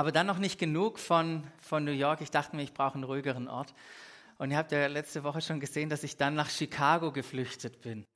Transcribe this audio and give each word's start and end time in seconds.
Aber 0.00 0.12
dann 0.12 0.26
noch 0.26 0.38
nicht 0.38 0.58
genug 0.58 0.98
von, 0.98 1.46
von 1.60 1.84
New 1.84 1.92
York. 1.92 2.22
Ich 2.22 2.30
dachte 2.30 2.56
mir, 2.56 2.62
ich 2.62 2.72
brauche 2.72 2.94
einen 2.94 3.04
ruhigeren 3.04 3.48
Ort. 3.48 3.74
Und 4.38 4.50
ihr 4.50 4.56
habt 4.56 4.72
ja 4.72 4.86
letzte 4.86 5.24
Woche 5.24 5.42
schon 5.42 5.60
gesehen, 5.60 5.90
dass 5.90 6.04
ich 6.04 6.16
dann 6.16 6.32
nach 6.32 6.48
Chicago 6.48 7.12
geflüchtet 7.12 7.82
bin. 7.82 8.06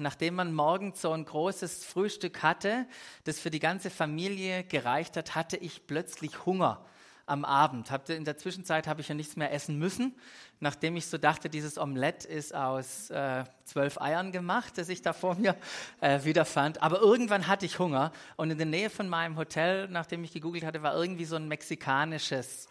Nachdem 0.00 0.34
man 0.34 0.52
morgens 0.52 1.00
so 1.00 1.12
ein 1.12 1.24
großes 1.24 1.84
Frühstück 1.84 2.42
hatte, 2.42 2.84
das 3.22 3.38
für 3.38 3.50
die 3.50 3.60
ganze 3.60 3.90
Familie 3.90 4.64
gereicht 4.64 5.16
hat, 5.16 5.36
hatte 5.36 5.56
ich 5.56 5.86
plötzlich 5.86 6.44
Hunger 6.46 6.84
am 7.28 7.44
Abend. 7.44 7.90
In 8.08 8.24
der 8.24 8.36
Zwischenzeit 8.36 8.86
habe 8.86 9.00
ich 9.00 9.08
ja 9.08 9.14
nichts 9.14 9.36
mehr 9.36 9.52
essen 9.52 9.78
müssen, 9.78 10.14
nachdem 10.60 10.96
ich 10.96 11.06
so 11.06 11.18
dachte, 11.18 11.48
dieses 11.48 11.78
Omelett 11.78 12.24
ist 12.24 12.54
aus 12.54 13.10
äh, 13.10 13.44
zwölf 13.64 14.00
Eiern 14.00 14.32
gemacht, 14.32 14.76
das 14.76 14.88
ich 14.88 15.02
da 15.02 15.12
vor 15.12 15.34
mir 15.34 15.56
äh, 16.00 16.24
wiederfand. 16.24 16.82
Aber 16.82 17.00
irgendwann 17.00 17.46
hatte 17.46 17.66
ich 17.66 17.78
Hunger 17.78 18.12
und 18.36 18.50
in 18.50 18.58
der 18.58 18.66
Nähe 18.66 18.90
von 18.90 19.08
meinem 19.08 19.36
Hotel, 19.36 19.88
nachdem 19.88 20.24
ich 20.24 20.32
gegoogelt 20.32 20.64
hatte, 20.64 20.82
war 20.82 20.94
irgendwie 20.94 21.24
so 21.24 21.36
ein 21.36 21.48
mexikanisches 21.48 22.68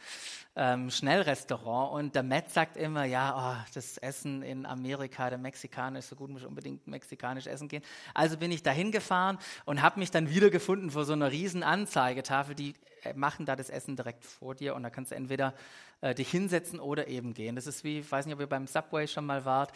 ähm, 0.57 0.89
Schnellrestaurant 0.89 1.93
und 1.93 2.15
der 2.15 2.23
Matt 2.23 2.49
sagt 2.49 2.77
immer, 2.77 3.05
ja, 3.05 3.61
oh, 3.61 3.71
das 3.75 3.99
Essen 3.99 4.41
in 4.41 4.65
Amerika, 4.65 5.29
der 5.29 5.37
Mexikaner 5.37 5.99
ist 5.99 6.09
so 6.09 6.15
gut, 6.15 6.31
muss 6.31 6.43
unbedingt 6.43 6.87
mexikanisch 6.87 7.45
essen 7.45 7.67
gehen. 7.67 7.83
Also 8.15 8.37
bin 8.37 8.51
ich 8.51 8.63
da 8.63 8.71
hingefahren 8.71 9.37
und 9.65 9.83
habe 9.83 9.99
mich 9.99 10.09
dann 10.09 10.31
wiedergefunden 10.31 10.89
vor 10.89 11.05
so 11.05 11.13
einer 11.13 11.31
riesen 11.31 11.61
Anzeigetafel, 11.61 12.55
die 12.55 12.73
äh, 13.03 13.13
machen 13.13 13.45
da 13.45 13.55
das 13.55 13.69
Essen 13.69 13.95
direkt 13.95 14.25
vor 14.25 14.55
dir 14.55 14.73
und 14.73 14.81
da 14.81 14.89
kannst 14.89 15.11
du 15.11 15.15
entweder 15.15 15.53
äh, 16.01 16.15
dich 16.15 16.31
hinsetzen 16.31 16.79
oder 16.79 17.07
eben 17.07 17.35
gehen. 17.35 17.55
Das 17.55 17.67
ist 17.67 17.83
wie, 17.83 17.99
ich 17.99 18.11
weiß 18.11 18.25
nicht, 18.25 18.33
ob 18.33 18.41
ihr 18.41 18.47
beim 18.47 18.65
Subway 18.65 19.07
schon 19.07 19.27
mal 19.27 19.45
wart, 19.45 19.71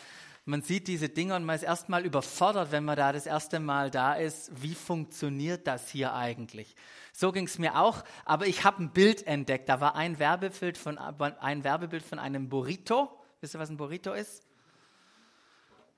man 0.45 0.63
sieht 0.63 0.87
diese 0.87 1.07
Dinge 1.07 1.35
und 1.35 1.43
man 1.43 1.55
ist 1.55 1.61
erstmal 1.61 2.03
überfordert, 2.03 2.71
wenn 2.71 2.83
man 2.83 2.97
da 2.97 3.13
das 3.13 3.27
erste 3.27 3.59
Mal 3.59 3.91
da 3.91 4.15
ist. 4.15 4.51
Wie 4.59 4.73
funktioniert 4.73 5.67
das 5.67 5.89
hier 5.89 6.15
eigentlich? 6.15 6.75
So 7.21 7.31
ging 7.31 7.45
es 7.45 7.59
mir 7.59 7.77
auch, 7.77 8.03
aber 8.25 8.47
ich 8.47 8.63
habe 8.63 8.81
ein 8.81 8.89
Bild 8.89 9.27
entdeckt. 9.27 9.69
Da 9.69 9.79
war 9.79 9.93
ein 9.93 10.17
Werbebild 10.17 10.75
von, 10.75 10.97
ein 10.97 11.63
Werbebild 11.63 12.03
von 12.03 12.17
einem 12.17 12.49
Burrito. 12.49 13.15
Wisst 13.41 13.53
ihr, 13.53 13.59
was 13.59 13.69
ein 13.69 13.77
Burrito 13.77 14.11
ist? 14.11 14.41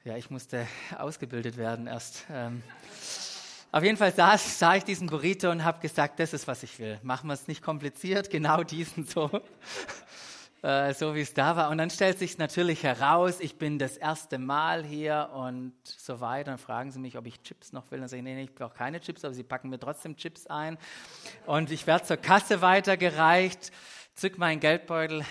Ja, 0.03 0.17
ich 0.17 0.29
musste 0.29 0.67
ausgebildet 0.97 1.55
werden 1.55 1.87
erst. 1.87 2.25
Ähm, 2.29 2.61
auf 3.71 3.85
jeden 3.85 3.95
Fall 3.95 4.13
sah, 4.13 4.37
sah 4.37 4.75
ich 4.75 4.83
diesen 4.83 5.07
Burrito 5.07 5.49
und 5.49 5.63
habe 5.63 5.79
gesagt, 5.79 6.19
das 6.19 6.33
ist, 6.33 6.45
was 6.45 6.61
ich 6.61 6.77
will. 6.77 6.99
Machen 7.03 7.27
wir 7.27 7.35
es 7.35 7.47
nicht 7.47 7.61
kompliziert, 7.61 8.29
genau 8.29 8.63
diesen 8.63 9.05
so. 9.05 9.29
Äh, 10.63 10.93
so 10.93 11.13
wie 11.13 11.19
es 11.19 11.33
da 11.33 11.57
war. 11.57 11.69
Und 11.69 11.77
dann 11.77 11.89
stellt 11.89 12.17
sich 12.17 12.37
natürlich 12.37 12.83
heraus, 12.83 13.41
ich 13.41 13.57
bin 13.57 13.79
das 13.79 13.97
erste 13.97 14.37
Mal 14.39 14.85
hier 14.85 15.29
und 15.33 15.73
so 15.83 16.21
weiter. 16.21 16.51
Dann 16.51 16.57
fragen 16.57 16.89
sie 16.89 16.99
mich, 16.99 17.17
ob 17.17 17.25
ich 17.27 17.41
Chips 17.43 17.73
noch 17.73 17.91
will. 17.91 17.99
Dann 17.99 18.07
sage 18.07 18.19
ich, 18.19 18.23
nee, 18.23 18.33
nee 18.33 18.43
ich 18.43 18.55
brauche 18.55 18.73
keine 18.73 19.01
Chips, 19.01 19.25
aber 19.25 19.33
sie 19.33 19.43
packen 19.43 19.67
mir 19.67 19.77
trotzdem 19.77 20.15
Chips 20.15 20.47
ein. 20.47 20.77
Und 21.45 21.69
ich 21.69 21.85
werde 21.85 22.05
zur 22.05 22.15
Kasse 22.15 22.61
weitergereicht, 22.61 23.73
zück 24.15 24.37
meinen 24.37 24.61
Geldbeutel, 24.61 25.25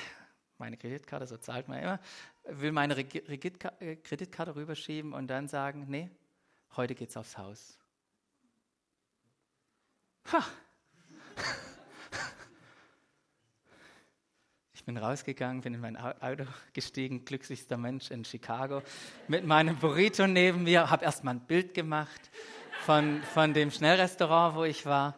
meine 0.58 0.76
Kreditkarte, 0.76 1.26
so 1.26 1.38
zahlt 1.38 1.66
man 1.66 1.82
immer, 1.82 2.00
will 2.44 2.72
meine 2.72 2.94
äh, 2.98 3.96
Kreditkarte 3.96 4.54
rüberschieben 4.54 5.14
und 5.14 5.28
dann 5.28 5.48
sagen, 5.48 5.86
nee, 5.88 6.10
heute 6.76 6.94
geht's 6.94 7.16
aufs 7.16 7.38
Haus. 7.38 7.78
Ha! 10.30 10.44
Ich 14.82 14.86
bin 14.86 14.96
rausgegangen, 14.96 15.60
bin 15.60 15.74
in 15.74 15.80
mein 15.80 15.96
Auto 15.96 16.44
gestiegen, 16.72 17.24
glücklichster 17.24 17.76
Mensch 17.76 18.10
in 18.10 18.24
Chicago, 18.24 18.82
mit 19.28 19.46
meinem 19.46 19.76
Burrito 19.76 20.26
neben 20.26 20.64
mir, 20.64 20.90
habe 20.90 21.04
erstmal 21.04 21.36
ein 21.36 21.40
Bild 21.46 21.72
gemacht 21.72 22.32
von, 22.84 23.22
von 23.22 23.54
dem 23.54 23.70
Schnellrestaurant, 23.70 24.56
wo 24.56 24.64
ich 24.64 24.84
war. 24.84 25.16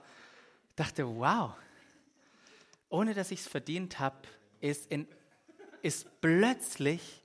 Dachte, 0.77 1.07
wow, 1.07 1.53
ohne 2.91 3.15
dass 3.15 3.31
ich 3.31 3.41
es 3.41 3.49
verdient 3.49 3.99
habe, 4.01 4.29
ist, 4.61 4.91
ist 5.81 6.21
plötzlich, 6.21 7.23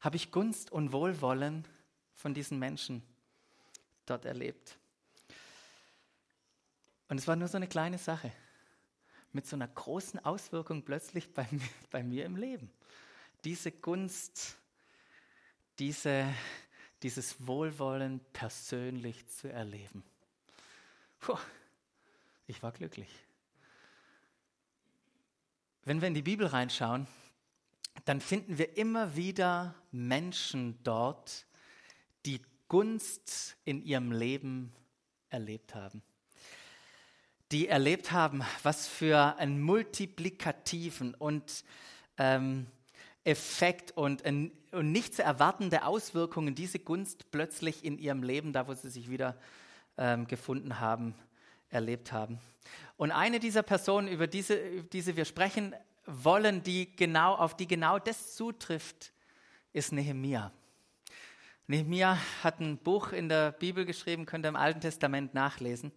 habe 0.00 0.16
ich 0.16 0.30
Gunst 0.30 0.72
und 0.72 0.92
Wohlwollen 0.92 1.68
von 2.14 2.32
diesen 2.32 2.58
Menschen 2.58 3.02
dort 4.06 4.24
erlebt. 4.24 4.78
Und 7.10 7.18
es 7.18 7.28
war 7.28 7.36
nur 7.36 7.48
so 7.48 7.58
eine 7.58 7.68
kleine 7.68 7.98
Sache 7.98 8.32
mit 9.32 9.46
so 9.46 9.56
einer 9.56 9.68
großen 9.68 10.24
Auswirkung 10.24 10.82
plötzlich 10.82 11.32
bei 11.32 11.46
mir, 11.50 11.68
bei 11.90 12.02
mir 12.02 12.24
im 12.24 12.36
Leben. 12.36 12.70
Diese 13.44 13.72
Gunst, 13.72 14.56
diese, 15.78 16.26
dieses 17.02 17.46
Wohlwollen 17.46 18.20
persönlich 18.32 19.26
zu 19.28 19.50
erleben. 19.50 20.04
Puh, 21.20 21.38
ich 22.46 22.62
war 22.62 22.72
glücklich. 22.72 23.10
Wenn 25.84 26.00
wir 26.00 26.08
in 26.08 26.14
die 26.14 26.22
Bibel 26.22 26.46
reinschauen, 26.46 27.06
dann 28.04 28.20
finden 28.20 28.58
wir 28.58 28.76
immer 28.76 29.16
wieder 29.16 29.74
Menschen 29.90 30.78
dort, 30.84 31.46
die 32.26 32.42
Gunst 32.68 33.56
in 33.64 33.82
ihrem 33.82 34.12
Leben 34.12 34.72
erlebt 35.30 35.74
haben 35.74 36.02
die 37.52 37.68
erlebt 37.68 38.12
haben, 38.12 38.42
was 38.62 38.86
für 38.86 39.36
einen 39.38 39.60
multiplikativen 39.60 41.14
und 41.14 41.64
ähm, 42.18 42.66
Effekt 43.24 43.96
und, 43.96 44.22
und 44.24 44.92
nicht 44.92 45.14
zu 45.14 45.22
erwartende 45.22 45.84
Auswirkungen 45.84 46.54
diese 46.54 46.78
Gunst 46.78 47.30
plötzlich 47.30 47.84
in 47.84 47.98
ihrem 47.98 48.22
Leben, 48.22 48.52
da 48.52 48.68
wo 48.68 48.74
sie 48.74 48.88
sich 48.88 49.10
wieder 49.10 49.36
ähm, 49.98 50.26
gefunden 50.26 50.80
haben, 50.80 51.14
erlebt 51.68 52.12
haben. 52.12 52.38
Und 52.96 53.10
eine 53.10 53.40
dieser 53.40 53.62
Personen, 53.62 54.08
über 54.08 54.26
diese, 54.26 54.54
über 54.54 54.88
diese 54.88 55.16
wir 55.16 55.24
sprechen 55.24 55.74
wollen, 56.06 56.62
die 56.62 56.94
genau, 56.96 57.34
auf 57.34 57.56
die 57.56 57.66
genau 57.66 57.98
das 57.98 58.34
zutrifft, 58.34 59.12
ist 59.72 59.92
Nehemia. 59.92 60.52
Nehemia 61.66 62.18
hat 62.42 62.60
ein 62.60 62.78
Buch 62.78 63.12
in 63.12 63.28
der 63.28 63.52
Bibel 63.52 63.84
geschrieben, 63.84 64.26
könnt 64.26 64.44
ihr 64.44 64.48
im 64.48 64.56
Alten 64.56 64.80
Testament 64.80 65.34
nachlesen. 65.34 65.92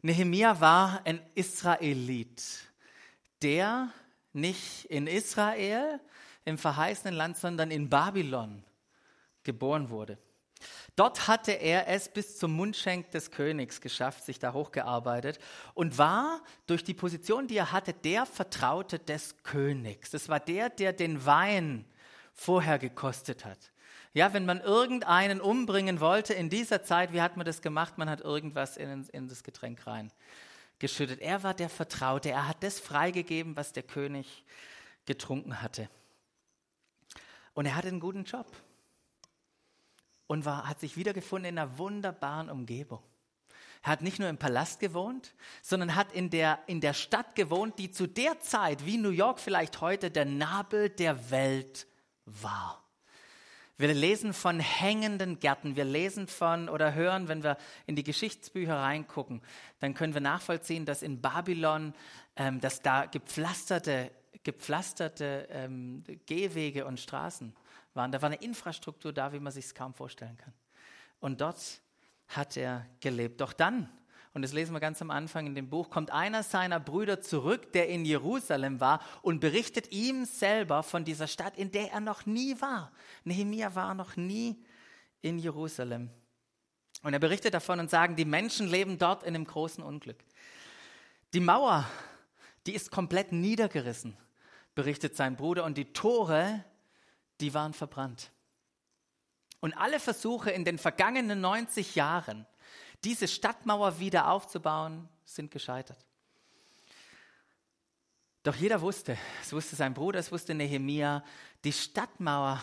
Nehemia 0.00 0.60
war 0.60 1.02
ein 1.04 1.20
Israelit, 1.34 2.42
der 3.42 3.90
nicht 4.32 4.84
in 4.86 5.06
Israel, 5.06 6.00
im 6.44 6.56
verheißenen 6.56 7.14
Land, 7.14 7.36
sondern 7.36 7.70
in 7.70 7.90
Babylon 7.90 8.64
geboren 9.42 9.90
wurde. 9.90 10.18
Dort 10.96 11.28
hatte 11.28 11.52
er 11.52 11.88
es 11.88 12.08
bis 12.08 12.38
zum 12.38 12.52
Mundschenk 12.52 13.10
des 13.12 13.30
Königs 13.30 13.80
geschafft, 13.80 14.24
sich 14.24 14.38
da 14.38 14.52
hochgearbeitet 14.52 15.38
und 15.74 15.98
war 15.98 16.42
durch 16.66 16.82
die 16.82 16.94
Position, 16.94 17.46
die 17.46 17.56
er 17.56 17.70
hatte, 17.70 17.92
der 17.92 18.26
Vertraute 18.26 18.98
des 18.98 19.42
Königs. 19.42 20.10
Das 20.10 20.28
war 20.28 20.40
der, 20.40 20.70
der 20.70 20.92
den 20.92 21.24
Wein 21.24 21.84
vorher 22.34 22.78
gekostet 22.78 23.44
hat. 23.44 23.70
Ja, 24.14 24.32
wenn 24.32 24.46
man 24.46 24.60
irgendeinen 24.60 25.40
umbringen 25.40 26.00
wollte 26.00 26.34
in 26.34 26.48
dieser 26.48 26.82
Zeit, 26.82 27.12
wie 27.12 27.20
hat 27.20 27.36
man 27.36 27.44
das 27.46 27.62
gemacht? 27.62 27.98
Man 27.98 28.08
hat 28.08 28.20
irgendwas 28.20 28.76
in, 28.76 29.04
in 29.12 29.28
das 29.28 29.42
Getränk 29.42 29.86
rein 29.86 30.10
geschüttet. 30.78 31.20
Er 31.20 31.42
war 31.42 31.54
der 31.54 31.68
Vertraute. 31.68 32.30
Er 32.30 32.48
hat 32.48 32.62
das 32.62 32.78
freigegeben, 32.78 33.56
was 33.56 33.72
der 33.72 33.82
König 33.82 34.44
getrunken 35.06 35.60
hatte. 35.60 35.88
Und 37.54 37.66
er 37.66 37.74
hatte 37.74 37.88
einen 37.88 38.00
guten 38.00 38.24
Job. 38.24 38.46
Und 40.26 40.44
war, 40.44 40.68
hat 40.68 40.80
sich 40.80 40.96
wiedergefunden 40.96 41.48
in 41.48 41.58
einer 41.58 41.78
wunderbaren 41.78 42.50
Umgebung. 42.50 43.02
Er 43.82 43.92
hat 43.92 44.02
nicht 44.02 44.18
nur 44.18 44.28
im 44.28 44.38
Palast 44.38 44.80
gewohnt, 44.80 45.34
sondern 45.62 45.94
hat 45.94 46.12
in 46.12 46.30
der, 46.30 46.58
in 46.66 46.80
der 46.80 46.92
Stadt 46.92 47.34
gewohnt, 47.34 47.78
die 47.78 47.90
zu 47.90 48.06
der 48.06 48.38
Zeit, 48.40 48.84
wie 48.84 48.98
New 48.98 49.10
York 49.10 49.40
vielleicht 49.40 49.80
heute, 49.80 50.10
der 50.10 50.24
Nabel 50.24 50.90
der 50.90 51.30
Welt 51.30 51.86
war. 52.26 52.84
Wir 53.80 53.94
lesen 53.94 54.32
von 54.32 54.58
hängenden 54.58 55.38
Gärten. 55.38 55.76
Wir 55.76 55.84
lesen 55.84 56.26
von 56.26 56.68
oder 56.68 56.94
hören, 56.94 57.28
wenn 57.28 57.44
wir 57.44 57.56
in 57.86 57.94
die 57.94 58.02
Geschichtsbücher 58.02 58.74
reingucken, 58.74 59.40
dann 59.78 59.94
können 59.94 60.14
wir 60.14 60.20
nachvollziehen, 60.20 60.84
dass 60.84 61.02
in 61.02 61.20
Babylon, 61.20 61.94
ähm, 62.34 62.60
dass 62.60 62.82
da 62.82 63.06
gepflasterte, 63.06 64.10
gepflasterte 64.42 65.46
ähm, 65.52 66.02
Gehwege 66.26 66.86
und 66.86 66.98
Straßen 66.98 67.54
waren. 67.94 68.10
Da 68.10 68.20
war 68.20 68.30
eine 68.30 68.42
Infrastruktur 68.42 69.12
da, 69.12 69.32
wie 69.32 69.38
man 69.38 69.52
sich 69.52 69.66
es 69.66 69.74
kaum 69.76 69.94
vorstellen 69.94 70.36
kann. 70.36 70.52
Und 71.20 71.40
dort 71.40 71.80
hat 72.26 72.56
er 72.56 72.84
gelebt. 72.98 73.40
Doch 73.40 73.52
dann 73.52 73.88
und 74.34 74.42
das 74.42 74.52
lesen 74.52 74.72
wir 74.72 74.80
ganz 74.80 75.00
am 75.00 75.10
Anfang 75.10 75.46
in 75.46 75.54
dem 75.54 75.68
Buch, 75.70 75.90
kommt 75.90 76.10
einer 76.10 76.42
seiner 76.42 76.80
Brüder 76.80 77.20
zurück, 77.20 77.72
der 77.72 77.88
in 77.88 78.04
Jerusalem 78.04 78.80
war 78.80 79.00
und 79.22 79.40
berichtet 79.40 79.90
ihm 79.90 80.24
selber 80.24 80.82
von 80.82 81.04
dieser 81.04 81.26
Stadt, 81.26 81.56
in 81.56 81.72
der 81.72 81.92
er 81.92 82.00
noch 82.00 82.26
nie 82.26 82.60
war. 82.60 82.92
Nehemia 83.24 83.74
war 83.74 83.94
noch 83.94 84.16
nie 84.16 84.62
in 85.22 85.38
Jerusalem. 85.38 86.10
Und 87.02 87.12
er 87.12 87.18
berichtet 87.18 87.54
davon 87.54 87.80
und 87.80 87.90
sagt, 87.90 88.18
die 88.18 88.24
Menschen 88.24 88.68
leben 88.68 88.98
dort 88.98 89.22
in 89.22 89.34
einem 89.34 89.46
großen 89.46 89.82
Unglück. 89.82 90.18
Die 91.32 91.40
Mauer, 91.40 91.88
die 92.66 92.74
ist 92.74 92.90
komplett 92.90 93.32
niedergerissen, 93.32 94.16
berichtet 94.74 95.16
sein 95.16 95.36
Bruder, 95.36 95.64
und 95.64 95.78
die 95.78 95.92
Tore, 95.92 96.64
die 97.40 97.54
waren 97.54 97.72
verbrannt. 97.72 98.30
Und 99.60 99.74
alle 99.74 100.00
Versuche 100.00 100.50
in 100.50 100.64
den 100.64 100.78
vergangenen 100.78 101.40
90 101.40 101.94
Jahren, 101.94 102.46
diese 103.04 103.28
Stadtmauer 103.28 103.98
wieder 104.00 104.30
aufzubauen, 104.30 105.08
sind 105.24 105.50
gescheitert. 105.50 105.98
Doch 108.42 108.56
jeder 108.56 108.80
wusste, 108.80 109.18
es 109.42 109.52
wusste 109.52 109.76
sein 109.76 109.94
Bruder, 109.94 110.20
es 110.20 110.32
wusste 110.32 110.54
Nehemia, 110.54 111.22
die 111.64 111.72
Stadtmauer, 111.72 112.62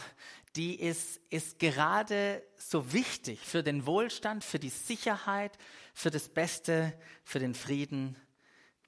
die 0.55 0.79
ist, 0.79 1.19
ist 1.29 1.59
gerade 1.59 2.41
so 2.57 2.93
wichtig 2.93 3.39
für 3.41 3.61
den 3.61 3.85
Wohlstand, 3.85 4.43
für 4.43 4.57
die 4.57 4.69
Sicherheit, 4.69 5.57
für 5.93 6.11
das 6.11 6.29
Beste, 6.29 6.97
für 7.23 7.39
den 7.39 7.53
Frieden 7.53 8.15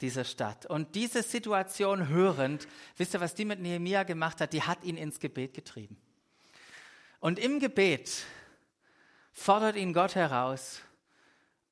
dieser 0.01 0.23
Stadt. 0.23 0.65
Und 0.65 0.95
diese 0.95 1.23
Situation 1.23 2.07
hörend, 2.07 2.67
wisst 2.95 3.13
ihr, 3.13 3.21
was 3.21 3.35
die 3.35 3.45
mit 3.45 3.59
Nehemia 3.59 4.03
gemacht 4.03 4.39
hat? 4.41 4.53
Die 4.53 4.63
hat 4.63 4.83
ihn 4.83 4.97
ins 4.97 5.19
Gebet 5.19 5.53
getrieben. 5.53 5.97
Und 7.19 7.39
im 7.39 7.59
Gebet 7.59 8.23
fordert 9.33 9.75
ihn 9.75 9.93
Gott 9.93 10.15
heraus 10.15 10.81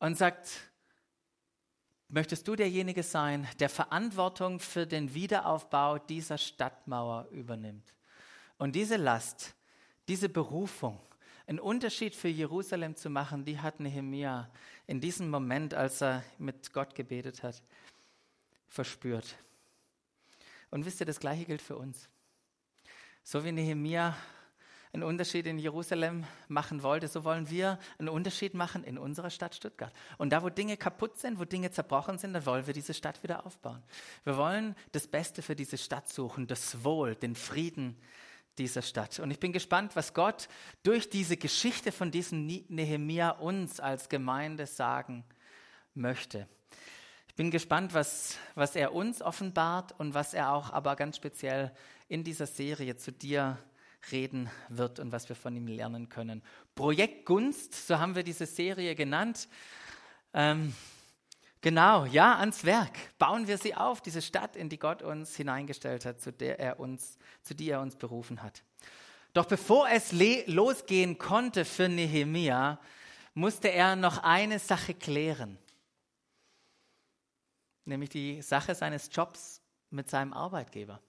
und 0.06 0.16
sagt, 0.16 0.52
möchtest 2.10 2.48
du 2.48 2.56
derjenige 2.56 3.02
sein, 3.02 3.48
der 3.60 3.70
Verantwortung 3.70 4.60
für 4.60 4.86
den 4.86 5.16
Wiederaufbau 5.16 5.98
dieser 5.98 6.38
Stadtmauer 6.38 7.28
übernimmt? 7.32 7.92
Und 8.60 8.76
diese 8.76 8.98
Last, 8.98 9.56
diese 10.08 10.30
Berufung, 10.30 11.00
einen 11.48 11.60
Unterschied 11.60 12.14
für 12.14 12.28
Jerusalem 12.28 12.96
zu 12.96 13.10
machen, 13.10 13.46
die 13.46 13.60
hat 13.60 13.80
Nehemia 13.80 14.48
in 14.86 15.02
diesem 15.02 15.32
Moment, 15.32 15.74
als 15.74 16.04
er 16.04 16.24
mit 16.38 16.72
Gott 16.72 16.94
gebetet 16.94 17.42
hat, 17.42 17.64
verspürt. 18.68 19.36
Und 20.70 20.86
wisst 20.86 21.00
ihr, 21.00 21.08
das 21.08 21.20
Gleiche 21.20 21.46
gilt 21.46 21.64
für 21.64 21.78
uns. 21.78 22.10
So 23.24 23.44
wie 23.44 23.52
Nehemia 23.52 24.16
einen 24.96 25.04
Unterschied 25.04 25.46
in 25.46 25.60
Jerusalem 25.60 26.24
machen 26.48 26.82
wollte, 26.82 27.10
so 27.10 27.26
wollen 27.26 27.50
wir 27.50 27.80
einen 28.00 28.08
Unterschied 28.08 28.54
machen 28.54 28.84
in 28.86 28.98
unserer 28.98 29.30
Stadt 29.30 29.54
Stuttgart. 29.54 29.94
Und 30.18 30.30
da, 30.32 30.42
wo 30.42 30.50
Dinge 30.50 30.78
kaputt 30.78 31.20
sind, 31.20 31.38
wo 31.38 31.44
Dinge 31.44 31.70
zerbrochen 31.70 32.18
sind, 32.18 32.34
da 32.34 32.46
wollen 32.46 32.66
wir 32.66 32.74
diese 32.74 32.94
Stadt 32.94 33.22
wieder 33.22 33.46
aufbauen. 33.46 33.84
Wir 34.24 34.38
wollen 34.38 34.74
das 34.94 35.08
Beste 35.08 35.42
für 35.42 35.56
diese 35.56 35.78
Stadt 35.78 36.08
suchen, 36.08 36.48
das 36.48 36.84
Wohl, 36.86 37.16
den 37.16 37.36
Frieden 37.36 37.98
dieser 38.58 38.82
Stadt. 38.82 39.20
Und 39.20 39.32
ich 39.32 39.40
bin 39.40 39.52
gespannt, 39.52 39.98
was 39.98 40.14
Gott 40.14 40.48
durch 40.84 41.10
diese 41.10 41.36
Geschichte 41.36 41.92
von 41.92 42.10
diesem 42.10 42.46
Nehemia 42.46 43.32
uns 43.32 43.82
als 43.82 44.08
Gemeinde 44.08 44.66
sagen 44.66 45.26
möchte. 45.94 46.48
Ich 47.28 47.36
bin 47.36 47.52
gespannt, 47.52 47.94
was, 47.94 48.38
was 48.56 48.78
er 48.78 48.94
uns 48.94 49.22
offenbart 49.22 49.94
und 50.00 50.14
was 50.14 50.34
er 50.34 50.54
auch 50.54 50.72
aber 50.72 50.96
ganz 50.96 51.18
speziell 51.18 51.74
in 52.08 52.24
dieser 52.24 52.48
Serie 52.48 52.96
zu 52.96 53.12
dir 53.12 53.58
reden 54.12 54.50
wird 54.70 55.00
und 55.00 55.12
was 55.12 55.30
wir 55.30 55.36
von 55.36 55.56
ihm 55.56 55.68
lernen 55.68 56.10
können. 56.10 56.44
Projekt 56.76 57.26
Gunst, 57.26 57.88
so 57.88 58.00
haben 58.00 58.16
wir 58.16 58.24
diese 58.24 58.46
Serie 58.46 58.96
genannt. 58.96 59.48
Ähm, 60.34 60.74
genau, 61.62 62.06
ja, 62.06 62.38
ans 62.38 62.64
Werk. 62.66 63.18
Bauen 63.18 63.48
wir 63.48 63.58
sie 63.58 63.76
auf, 63.76 64.02
diese 64.02 64.22
Stadt, 64.22 64.56
in 64.56 64.70
die 64.70 64.80
Gott 64.80 65.02
uns 65.02 65.36
hineingestellt 65.36 66.06
hat, 66.06 66.22
zu 66.22 66.32
der 66.32 66.60
er 66.60 66.80
uns, 66.80 67.18
zu 67.42 67.54
die 67.56 67.70
er 67.70 67.82
uns 67.82 67.96
berufen 67.96 68.42
hat. 68.44 68.64
Doch 69.34 69.46
bevor 69.46 69.90
es 69.90 70.12
losgehen 70.12 71.18
konnte 71.18 71.66
für 71.66 71.90
Nehemia, 71.90 72.80
musste 73.34 73.70
er 73.70 73.96
noch 73.96 74.24
eine 74.24 74.60
Sache 74.60 74.94
klären 74.94 75.58
nämlich 77.86 78.10
die 78.10 78.42
Sache 78.42 78.76
seines 78.76 79.10
Jobs 79.12 79.62
mit 79.90 80.10
seinem 80.10 80.34
Arbeitgeber. 80.34 81.00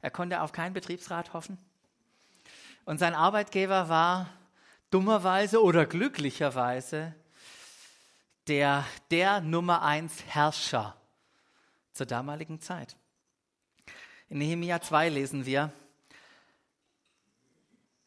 Er 0.00 0.10
konnte 0.10 0.42
auf 0.42 0.52
keinen 0.52 0.72
Betriebsrat 0.72 1.32
hoffen. 1.32 1.58
Und 2.86 2.98
sein 2.98 3.16
Arbeitgeber 3.16 3.88
war 3.88 4.28
dummerweise 4.90 5.60
oder 5.60 5.86
glücklicherweise 5.86 7.14
der, 8.46 8.86
der 9.10 9.40
Nummer 9.40 9.82
eins 9.82 10.24
Herrscher 10.24 10.96
zur 11.92 12.06
damaligen 12.06 12.60
Zeit. 12.60 12.96
In 14.28 14.38
Nehemia 14.38 14.80
2 14.80 15.08
lesen 15.08 15.46
wir, 15.46 15.72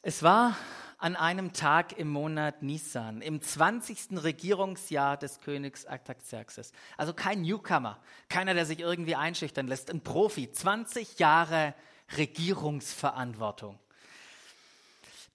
es 0.02 0.24
war 0.24 0.56
an 0.98 1.18
einem 1.18 1.52
Tag 1.52 1.98
im 1.98 2.08
Monat 2.08 2.64
Nisan, 2.64 3.22
im 3.22 3.42
20. 3.42 4.24
Regierungsjahr 4.24 5.18
des 5.18 5.42
Königs 5.42 5.86
Artaxerxes. 5.86 6.72
Also 6.96 7.14
kein 7.14 7.42
Newcomer, 7.42 8.00
keiner, 8.30 8.54
der 8.54 8.66
sich 8.66 8.80
irgendwie 8.80 9.16
einschüchtern 9.16 9.68
lässt, 9.68 9.92
ein 9.92 10.00
Profi, 10.00 10.50
20 10.50 11.20
Jahre 11.20 11.76
Regierungsverantwortung. 12.16 13.78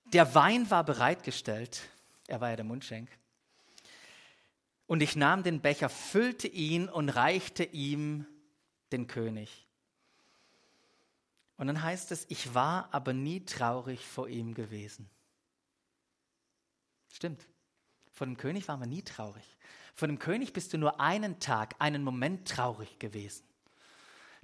Der 0.04 0.34
Wein 0.34 0.70
war 0.70 0.84
bereitgestellt, 0.84 1.82
er 2.26 2.40
war 2.40 2.50
ja 2.50 2.56
der 2.56 2.64
Mundschenk. 2.64 3.08
Und 4.86 5.02
ich 5.02 5.16
nahm 5.16 5.42
den 5.42 5.60
Becher, 5.60 5.88
füllte 5.88 6.46
ihn 6.46 6.88
und 6.88 7.08
reichte 7.08 7.64
ihm 7.64 8.26
den 8.92 9.06
König. 9.06 9.66
Und 11.56 11.68
dann 11.68 11.82
heißt 11.82 12.12
es, 12.12 12.26
ich 12.28 12.54
war 12.54 12.88
aber 12.92 13.12
nie 13.12 13.44
traurig 13.44 14.06
vor 14.06 14.28
ihm 14.28 14.54
gewesen. 14.54 15.08
Stimmt. 17.12 17.46
Von 18.12 18.30
dem 18.30 18.36
König 18.36 18.68
waren 18.68 18.80
wir 18.80 18.86
nie 18.86 19.02
traurig. 19.02 19.44
Von 19.94 20.08
dem 20.08 20.18
König 20.18 20.52
bist 20.52 20.72
du 20.72 20.78
nur 20.78 21.00
einen 21.00 21.40
Tag, 21.40 21.76
einen 21.78 22.02
Moment 22.02 22.48
traurig 22.48 22.98
gewesen. 22.98 23.44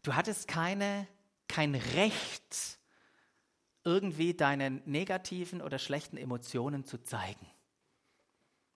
Du 0.02 0.14
hattest 0.14 0.48
keine, 0.48 1.06
kein 1.48 1.74
Recht, 1.74 2.78
irgendwie 3.84 4.34
deine 4.34 4.70
negativen 4.70 5.62
oder 5.62 5.78
schlechten 5.78 6.16
Emotionen 6.16 6.84
zu 6.84 7.02
zeigen. 7.02 7.46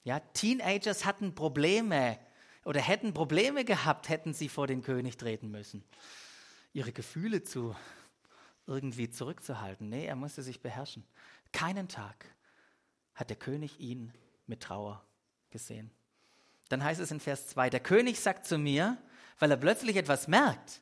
Ja, 0.02 0.20
Teenagers 0.20 1.04
hatten 1.04 1.34
Probleme 1.34 2.18
oder 2.64 2.80
hätten 2.80 3.14
Probleme 3.14 3.64
gehabt, 3.64 4.08
hätten 4.08 4.34
sie 4.34 4.48
vor 4.48 4.66
den 4.66 4.82
König 4.82 5.16
treten 5.16 5.50
müssen. 5.50 5.84
Ihre 6.72 6.92
Gefühle 6.92 7.42
zu 7.42 7.74
irgendwie 8.66 9.10
zurückzuhalten. 9.10 9.88
Nee, 9.88 10.06
er 10.06 10.16
musste 10.16 10.42
sich 10.42 10.60
beherrschen. 10.60 11.04
Keinen 11.52 11.88
Tag 11.88 12.26
hat 13.14 13.30
der 13.30 13.36
König 13.36 13.78
ihn 13.80 14.12
mit 14.46 14.62
Trauer 14.62 15.04
gesehen. 15.50 15.90
Dann 16.68 16.82
heißt 16.82 17.00
es 17.00 17.10
in 17.10 17.20
Vers 17.20 17.48
2, 17.48 17.70
der 17.70 17.80
König 17.80 18.20
sagt 18.20 18.46
zu 18.46 18.58
mir, 18.58 18.98
weil 19.38 19.50
er 19.50 19.56
plötzlich 19.56 19.96
etwas 19.96 20.28
merkt, 20.28 20.80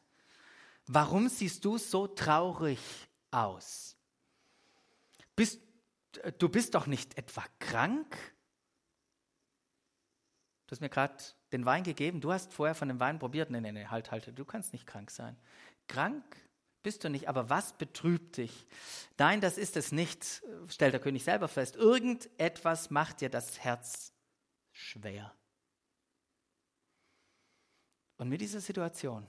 warum 0.87 1.29
siehst 1.29 1.65
du 1.65 1.79
so 1.79 2.07
traurig 2.07 2.81
aus? 3.31 3.97
Bist, 5.37 5.61
du 6.39 6.49
bist 6.49 6.75
doch 6.75 6.87
nicht 6.87 7.17
etwa 7.17 7.45
krank? 7.59 8.17
Du 10.67 10.73
hast 10.73 10.81
mir 10.81 10.89
gerade 10.89 11.23
den 11.53 11.67
Wein 11.67 11.85
gegeben, 11.85 12.21
du 12.21 12.33
hast 12.33 12.53
vorher 12.53 12.75
von 12.75 12.89
dem 12.89 13.01
Wein 13.01 13.19
probiert. 13.19 13.51
Nee, 13.51 13.61
nee, 13.61 13.73
nee, 13.73 13.87
halt, 13.87 14.11
halt, 14.11 14.39
du 14.39 14.45
kannst 14.45 14.73
nicht 14.73 14.87
krank 14.87 15.11
sein. 15.11 15.37
Krank 15.87 16.25
bist 16.83 17.05
du 17.05 17.11
nicht, 17.11 17.29
aber 17.29 17.49
was 17.49 17.75
betrübt 17.75 18.39
dich? 18.39 18.67
Nein, 19.19 19.41
das 19.41 19.59
ist 19.59 19.77
es 19.77 19.93
nicht, 19.93 20.43
stellt 20.69 20.95
der 20.95 21.01
König 21.01 21.25
selber 21.25 21.49
fest. 21.49 21.77
Irgendetwas 21.77 22.91
macht 22.91 23.21
dir 23.21 23.29
das 23.29 23.61
Herz 23.61 24.13
schwer. 24.73 25.35
Und 28.17 28.29
mit 28.29 28.41
dieser 28.41 28.61
Situation, 28.61 29.27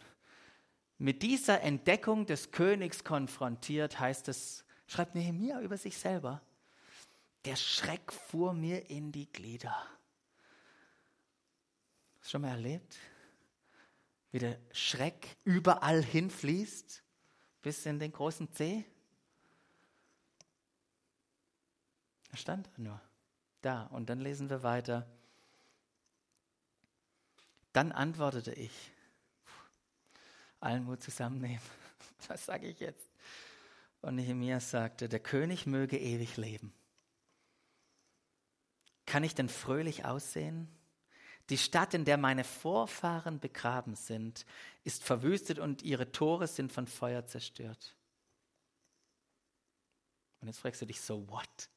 mit 0.98 1.22
dieser 1.22 1.62
Entdeckung 1.62 2.26
des 2.26 2.52
Königs 2.52 3.04
konfrontiert, 3.04 4.00
heißt 4.00 4.28
es, 4.30 4.63
schreibt 4.88 5.16
Nehemiah 5.16 5.62
über 5.62 5.78
sich 5.78 5.98
selber, 5.98 6.42
der 7.46 7.56
Schreck 7.56 8.12
fuhr 8.12 8.54
mir 8.54 8.90
in 8.90 9.12
die 9.12 9.32
Glieder. 9.32 9.76
Hast 12.20 12.26
du 12.26 12.30
schon 12.30 12.42
mal 12.42 12.50
erlebt? 12.50 12.98
Wie 14.32 14.40
der 14.40 14.60
Schreck 14.72 15.36
überall 15.44 16.02
hinfließt? 16.02 17.04
bis 17.64 17.86
in 17.86 17.98
den 17.98 18.12
großen 18.12 18.52
C. 18.52 18.86
Da 22.30 22.38
stand 22.38 22.70
er 22.76 22.80
nur. 22.80 23.02
Da. 23.62 23.84
Und 23.84 24.10
dann 24.10 24.20
lesen 24.20 24.50
wir 24.50 24.62
weiter. 24.62 25.08
Dann 27.72 27.92
antwortete 27.92 28.54
ich. 28.54 28.92
Allen 30.60 30.84
Mut 30.84 31.02
zusammennehmen. 31.02 31.62
Was 32.28 32.46
sage 32.46 32.68
ich 32.68 32.80
jetzt? 32.80 33.10
Und 34.04 34.16
Nehemiah 34.16 34.60
sagte, 34.60 35.08
der 35.08 35.22
König 35.22 35.66
möge 35.66 35.98
ewig 35.98 36.36
leben. 36.36 36.74
Kann 39.06 39.24
ich 39.24 39.34
denn 39.34 39.48
fröhlich 39.48 40.04
aussehen? 40.04 40.68
Die 41.50 41.58
Stadt, 41.58 41.94
in 41.94 42.04
der 42.04 42.18
meine 42.18 42.44
Vorfahren 42.44 43.40
begraben 43.40 43.96
sind, 43.96 44.46
ist 44.84 45.06
verwüstet 45.06 45.58
und 45.58 45.84
ihre 45.84 46.12
Tore 46.12 46.48
sind 46.48 46.74
von 46.74 46.86
Feuer 46.86 47.26
zerstört. 47.26 47.96
Und 50.42 50.48
jetzt 50.50 50.60
fragst 50.60 50.82
du 50.82 50.86
dich 50.86 51.00
so, 51.00 51.26
what? 51.30 51.70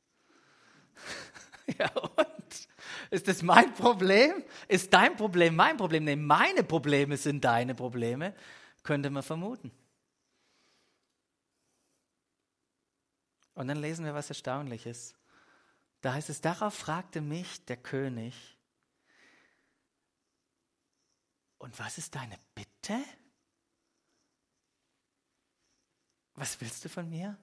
ja, 1.78 1.88
und? 1.96 2.68
Ist 3.12 3.28
das 3.28 3.42
mein 3.42 3.72
Problem? 3.72 4.42
Ist 4.66 4.92
dein 4.92 5.14
Problem 5.14 5.54
mein 5.54 5.76
Problem? 5.76 6.02
Nee, 6.02 6.16
meine 6.16 6.64
Probleme 6.64 7.16
sind 7.16 7.44
deine 7.44 7.76
Probleme, 7.76 8.34
könnte 8.82 9.10
man 9.10 9.22
vermuten. 9.22 9.70
Und 13.56 13.66
dann 13.66 13.78
lesen 13.78 14.04
wir 14.04 14.14
was 14.14 14.28
Erstaunliches. 14.30 15.16
Da 16.00 16.12
heißt 16.12 16.30
es, 16.30 16.40
darauf 16.40 16.74
fragte 16.74 17.20
mich 17.20 17.64
der 17.64 17.76
König, 17.76 18.52
und 21.58 21.76
was 21.80 21.98
ist 21.98 22.14
deine 22.14 22.38
Bitte? 22.54 23.02
was 26.36 26.60
willst 26.60 26.84
du 26.84 26.88
von 26.88 27.08
mir? 27.08 27.36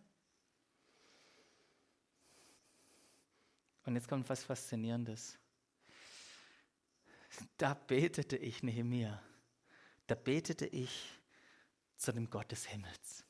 Und 3.86 3.96
jetzt 3.96 4.08
kommt 4.08 4.30
was 4.30 4.44
Faszinierendes. 4.44 5.38
Da 7.58 7.74
betete 7.74 8.38
ich 8.38 8.64
Nehemia. 8.64 9.22
Da 10.08 10.16
betete 10.16 10.68
ich 10.68 11.20
zu 11.98 12.14
dem 12.14 12.30
Gott 12.30 12.52
des 12.52 12.66
Himmels. 12.66 13.26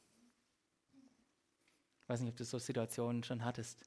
Ich 2.03 2.09
weiß 2.09 2.19
nicht, 2.19 2.31
ob 2.31 2.37
du 2.37 2.43
so 2.43 2.59
Situationen 2.59 3.23
schon 3.23 3.45
hattest, 3.45 3.85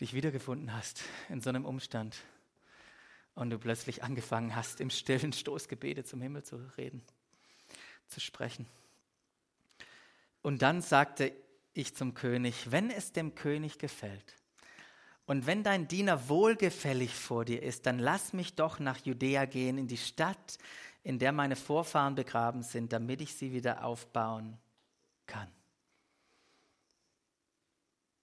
dich 0.00 0.14
wiedergefunden 0.14 0.74
hast 0.74 1.02
in 1.28 1.40
so 1.40 1.48
einem 1.48 1.64
Umstand 1.64 2.16
und 3.36 3.50
du 3.50 3.58
plötzlich 3.58 4.02
angefangen 4.02 4.56
hast, 4.56 4.80
im 4.80 4.90
stillen 4.90 5.32
Stoßgebete 5.32 6.02
zum 6.02 6.20
Himmel 6.20 6.42
zu 6.42 6.56
reden, 6.76 7.04
zu 8.08 8.18
sprechen. 8.18 8.66
Und 10.42 10.62
dann 10.62 10.82
sagte 10.82 11.32
ich 11.72 11.94
zum 11.94 12.14
König, 12.14 12.72
wenn 12.72 12.90
es 12.90 13.12
dem 13.12 13.36
König 13.36 13.78
gefällt 13.78 14.34
und 15.26 15.46
wenn 15.46 15.62
dein 15.62 15.86
Diener 15.86 16.28
wohlgefällig 16.28 17.14
vor 17.14 17.44
dir 17.44 17.62
ist, 17.62 17.86
dann 17.86 18.00
lass 18.00 18.32
mich 18.32 18.56
doch 18.56 18.80
nach 18.80 18.98
Judäa 18.98 19.44
gehen, 19.44 19.78
in 19.78 19.86
die 19.86 19.96
Stadt, 19.96 20.58
in 21.04 21.20
der 21.20 21.30
meine 21.30 21.54
Vorfahren 21.54 22.16
begraben 22.16 22.64
sind, 22.64 22.92
damit 22.92 23.20
ich 23.20 23.34
sie 23.34 23.52
wieder 23.52 23.84
aufbauen 23.84 24.58
kann. 25.26 25.48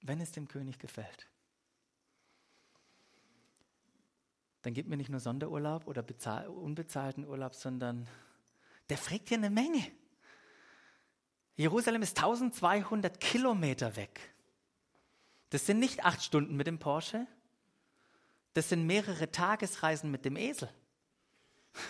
Wenn 0.07 0.21
es 0.21 0.31
dem 0.31 0.47
König 0.47 0.79
gefällt. 0.79 1.27
Dann 4.61 4.73
gib 4.73 4.87
mir 4.87 4.95
nicht 4.95 5.09
nur 5.09 5.19
Sonderurlaub 5.19 5.85
oder 5.85 6.03
unbezahlten 6.49 7.25
Urlaub, 7.25 7.53
sondern 7.53 8.07
der 8.87 8.97
fragt 8.97 9.29
dir 9.29 9.37
eine 9.37 9.49
Menge. 9.49 9.85
Jerusalem 11.57 12.01
ist 12.03 12.17
1200 12.17 13.19
Kilometer 13.19 13.97
weg. 13.97 14.33
Das 15.49 15.65
sind 15.65 15.79
nicht 15.79 16.05
acht 16.05 16.23
Stunden 16.23 16.55
mit 16.55 16.67
dem 16.67 16.79
Porsche, 16.79 17.27
das 18.53 18.69
sind 18.69 18.87
mehrere 18.87 19.29
Tagesreisen 19.29 20.09
mit 20.09 20.23
dem 20.23 20.37
Esel. 20.37 20.69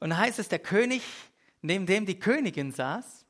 Und 0.00 0.10
da 0.10 0.16
heißt 0.16 0.38
es, 0.38 0.48
der 0.48 0.60
König, 0.60 1.02
neben 1.64 1.86
dem 1.86 2.04
die 2.04 2.18
Königin 2.18 2.72
saß, 2.72 3.24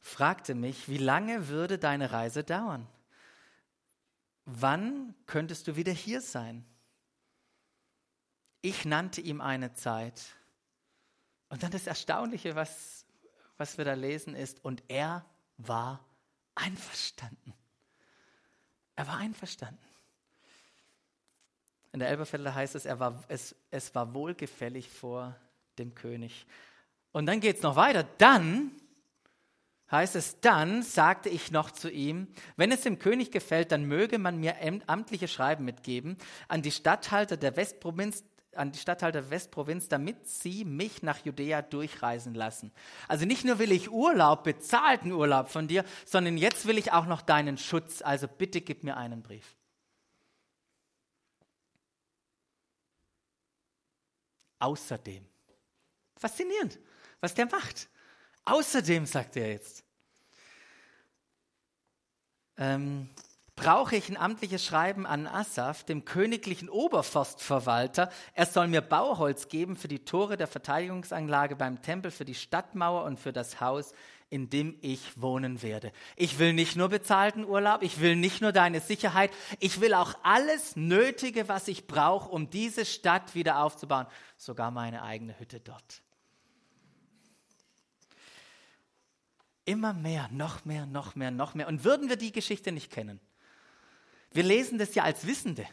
fragte 0.00 0.54
mich, 0.54 0.88
wie 0.90 0.98
lange 0.98 1.48
würde 1.48 1.78
deine 1.78 2.12
Reise 2.12 2.44
dauern? 2.44 2.86
Wann 4.44 5.14
könntest 5.26 5.66
du 5.66 5.76
wieder 5.76 5.92
hier 5.92 6.20
sein? 6.20 6.66
Ich 8.60 8.84
nannte 8.84 9.22
ihm 9.22 9.40
eine 9.40 9.72
Zeit. 9.72 10.22
Und 11.48 11.62
dann 11.62 11.70
das 11.70 11.86
Erstaunliche, 11.86 12.54
was, 12.54 13.06
was 13.56 13.78
wir 13.78 13.86
da 13.86 13.94
lesen, 13.94 14.34
ist, 14.34 14.62
und 14.62 14.82
er 14.88 15.24
war 15.56 16.04
einverstanden. 16.54 17.54
Er 18.94 19.06
war 19.06 19.16
einverstanden. 19.16 19.78
In 21.92 22.00
der 22.00 22.10
Elberfelder 22.10 22.54
heißt 22.54 22.74
es, 22.74 22.84
er 22.84 23.00
war, 23.00 23.24
es, 23.28 23.54
es 23.70 23.94
war 23.94 24.12
wohlgefällig 24.12 24.90
vor 24.90 25.34
dem 25.78 25.94
König. 25.94 26.46
Und 27.12 27.26
dann 27.26 27.40
geht 27.40 27.56
es 27.56 27.62
noch 27.62 27.76
weiter. 27.76 28.04
Dann 28.18 28.72
heißt 29.90 30.16
es, 30.16 30.40
dann 30.40 30.82
sagte 30.82 31.28
ich 31.28 31.50
noch 31.50 31.70
zu 31.70 31.90
ihm, 31.90 32.28
wenn 32.56 32.72
es 32.72 32.82
dem 32.82 32.98
König 32.98 33.30
gefällt, 33.30 33.72
dann 33.72 33.84
möge 33.84 34.18
man 34.18 34.38
mir 34.38 34.56
amtliche 34.86 35.28
Schreiben 35.28 35.64
mitgeben 35.64 36.16
an 36.48 36.62
die 36.62 36.70
Statthalter 36.70 37.36
der 37.36 37.56
Westprovinz 37.56 38.24
an 38.54 38.72
die 38.72 38.78
Statthalter 38.78 39.30
Westprovinz, 39.30 39.88
damit 39.88 40.26
sie 40.26 40.64
mich 40.64 41.02
nach 41.02 41.24
Judäa 41.24 41.62
durchreisen 41.62 42.34
lassen. 42.34 42.72
Also 43.06 43.24
nicht 43.24 43.44
nur 43.44 43.58
will 43.58 43.70
ich 43.72 43.90
Urlaub, 43.90 44.42
bezahlten 44.42 45.12
Urlaub 45.12 45.48
von 45.48 45.68
dir, 45.68 45.84
sondern 46.04 46.36
jetzt 46.36 46.66
will 46.66 46.76
ich 46.76 46.92
auch 46.92 47.06
noch 47.06 47.22
deinen 47.22 47.56
Schutz. 47.56 48.02
Also 48.02 48.26
bitte 48.26 48.60
gib 48.60 48.82
mir 48.82 48.96
einen 48.96 49.22
Brief. 49.22 49.54
Außerdem. 54.58 55.24
Faszinierend, 56.18 56.78
was 57.20 57.34
der 57.34 57.46
macht. 57.46 57.88
Außerdem, 58.44 59.06
sagt 59.06 59.36
er 59.36 59.50
jetzt. 59.52 59.84
Ähm, 62.56 63.08
brauche 63.58 63.96
ich 63.96 64.08
ein 64.08 64.16
amtliches 64.16 64.64
Schreiben 64.64 65.04
an 65.04 65.26
Asaf, 65.26 65.84
dem 65.84 66.04
königlichen 66.04 66.68
Oberforstverwalter. 66.68 68.10
Er 68.34 68.46
soll 68.46 68.68
mir 68.68 68.80
Bauholz 68.80 69.48
geben 69.48 69.76
für 69.76 69.88
die 69.88 70.04
Tore 70.04 70.36
der 70.36 70.46
Verteidigungsanlage 70.46 71.56
beim 71.56 71.82
Tempel, 71.82 72.10
für 72.10 72.24
die 72.24 72.34
Stadtmauer 72.34 73.04
und 73.04 73.18
für 73.18 73.32
das 73.32 73.60
Haus, 73.60 73.92
in 74.30 74.48
dem 74.48 74.76
ich 74.80 75.20
wohnen 75.20 75.62
werde. 75.62 75.92
Ich 76.16 76.38
will 76.38 76.52
nicht 76.52 76.76
nur 76.76 76.88
bezahlten 76.88 77.44
Urlaub, 77.44 77.82
ich 77.82 78.00
will 78.00 78.14
nicht 78.14 78.40
nur 78.40 78.52
deine 78.52 78.80
Sicherheit, 78.80 79.30
ich 79.58 79.80
will 79.80 79.94
auch 79.94 80.14
alles 80.22 80.76
Nötige, 80.76 81.48
was 81.48 81.66
ich 81.68 81.86
brauche, 81.86 82.28
um 82.30 82.50
diese 82.50 82.84
Stadt 82.84 83.34
wieder 83.34 83.62
aufzubauen, 83.62 84.06
sogar 84.36 84.70
meine 84.70 85.02
eigene 85.02 85.38
Hütte 85.38 85.60
dort. 85.60 86.02
Immer 89.68 89.92
mehr, 89.92 90.30
noch 90.32 90.64
mehr, 90.64 90.86
noch 90.86 91.14
mehr, 91.14 91.30
noch 91.30 91.52
mehr. 91.52 91.68
Und 91.68 91.84
würden 91.84 92.08
wir 92.08 92.16
die 92.16 92.32
Geschichte 92.32 92.72
nicht 92.72 92.90
kennen, 92.90 93.20
wir 94.32 94.42
lesen 94.42 94.78
das 94.78 94.94
ja 94.94 95.02
als 95.02 95.26
Wissende. 95.26 95.66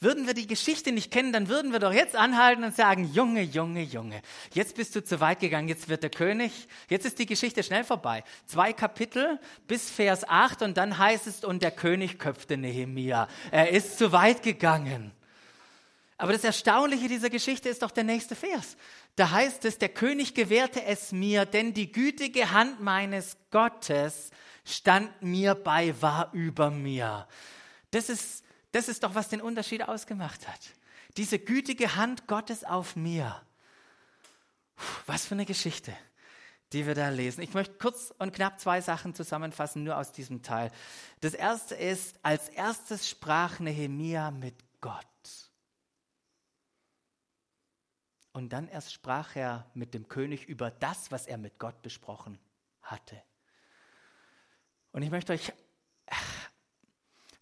Würden 0.00 0.26
wir 0.26 0.32
die 0.32 0.46
Geschichte 0.46 0.92
nicht 0.92 1.10
kennen, 1.10 1.30
dann 1.30 1.48
würden 1.48 1.70
wir 1.70 1.78
doch 1.78 1.92
jetzt 1.92 2.16
anhalten 2.16 2.64
und 2.64 2.74
sagen, 2.74 3.12
Junge, 3.12 3.42
Junge, 3.42 3.82
Junge, 3.82 4.22
jetzt 4.54 4.76
bist 4.76 4.96
du 4.96 5.04
zu 5.04 5.20
weit 5.20 5.40
gegangen, 5.40 5.68
jetzt 5.68 5.90
wird 5.90 6.02
der 6.02 6.10
König, 6.10 6.68
jetzt 6.88 7.04
ist 7.04 7.18
die 7.18 7.26
Geschichte 7.26 7.62
schnell 7.62 7.84
vorbei. 7.84 8.24
Zwei 8.46 8.72
Kapitel 8.72 9.38
bis 9.66 9.90
Vers 9.90 10.26
8 10.26 10.62
und 10.62 10.78
dann 10.78 10.96
heißt 10.96 11.26
es, 11.26 11.44
und 11.44 11.62
der 11.62 11.70
König 11.70 12.18
köpfte 12.18 12.56
Nehemia. 12.56 13.28
Er 13.50 13.70
ist 13.72 13.98
zu 13.98 14.10
weit 14.10 14.42
gegangen. 14.42 15.12
Aber 16.16 16.32
das 16.32 16.44
Erstaunliche 16.44 17.08
dieser 17.08 17.28
Geschichte 17.28 17.68
ist 17.68 17.82
doch 17.82 17.90
der 17.90 18.04
nächste 18.04 18.36
Vers. 18.36 18.78
Da 19.16 19.30
heißt 19.30 19.64
es, 19.64 19.78
der 19.78 19.90
König 19.90 20.34
gewährte 20.34 20.82
es 20.84 21.12
mir, 21.12 21.46
denn 21.46 21.72
die 21.72 21.92
gütige 21.92 22.50
Hand 22.50 22.80
meines 22.80 23.36
Gottes 23.50 24.30
stand 24.64 25.22
mir 25.22 25.54
bei, 25.54 26.00
war 26.02 26.32
über 26.32 26.70
mir. 26.70 27.28
Das 27.92 28.08
ist, 28.08 28.44
das 28.72 28.88
ist 28.88 29.04
doch, 29.04 29.14
was 29.14 29.28
den 29.28 29.40
Unterschied 29.40 29.86
ausgemacht 29.86 30.48
hat. 30.48 30.60
Diese 31.16 31.38
gütige 31.38 31.94
Hand 31.94 32.26
Gottes 32.26 32.64
auf 32.64 32.96
mir. 32.96 33.40
Was 35.06 35.26
für 35.26 35.36
eine 35.36 35.46
Geschichte, 35.46 35.96
die 36.72 36.84
wir 36.84 36.96
da 36.96 37.10
lesen. 37.10 37.42
Ich 37.42 37.54
möchte 37.54 37.74
kurz 37.74 38.12
und 38.18 38.34
knapp 38.34 38.58
zwei 38.58 38.80
Sachen 38.80 39.14
zusammenfassen, 39.14 39.84
nur 39.84 39.96
aus 39.96 40.10
diesem 40.10 40.42
Teil. 40.42 40.72
Das 41.20 41.34
erste 41.34 41.76
ist, 41.76 42.16
als 42.24 42.48
erstes 42.48 43.08
sprach 43.08 43.60
Nehemia 43.60 44.32
mit 44.32 44.56
Gott. 44.80 45.06
Und 48.34 48.52
dann 48.52 48.66
erst 48.66 48.92
sprach 48.92 49.36
er 49.36 49.64
mit 49.74 49.94
dem 49.94 50.08
König 50.08 50.46
über 50.46 50.72
das, 50.72 51.12
was 51.12 51.28
er 51.28 51.38
mit 51.38 51.60
Gott 51.60 51.80
besprochen 51.82 52.40
hatte. 52.82 53.22
Und 54.90 55.02
ich 55.02 55.10
möchte 55.10 55.32
euch 55.32 55.52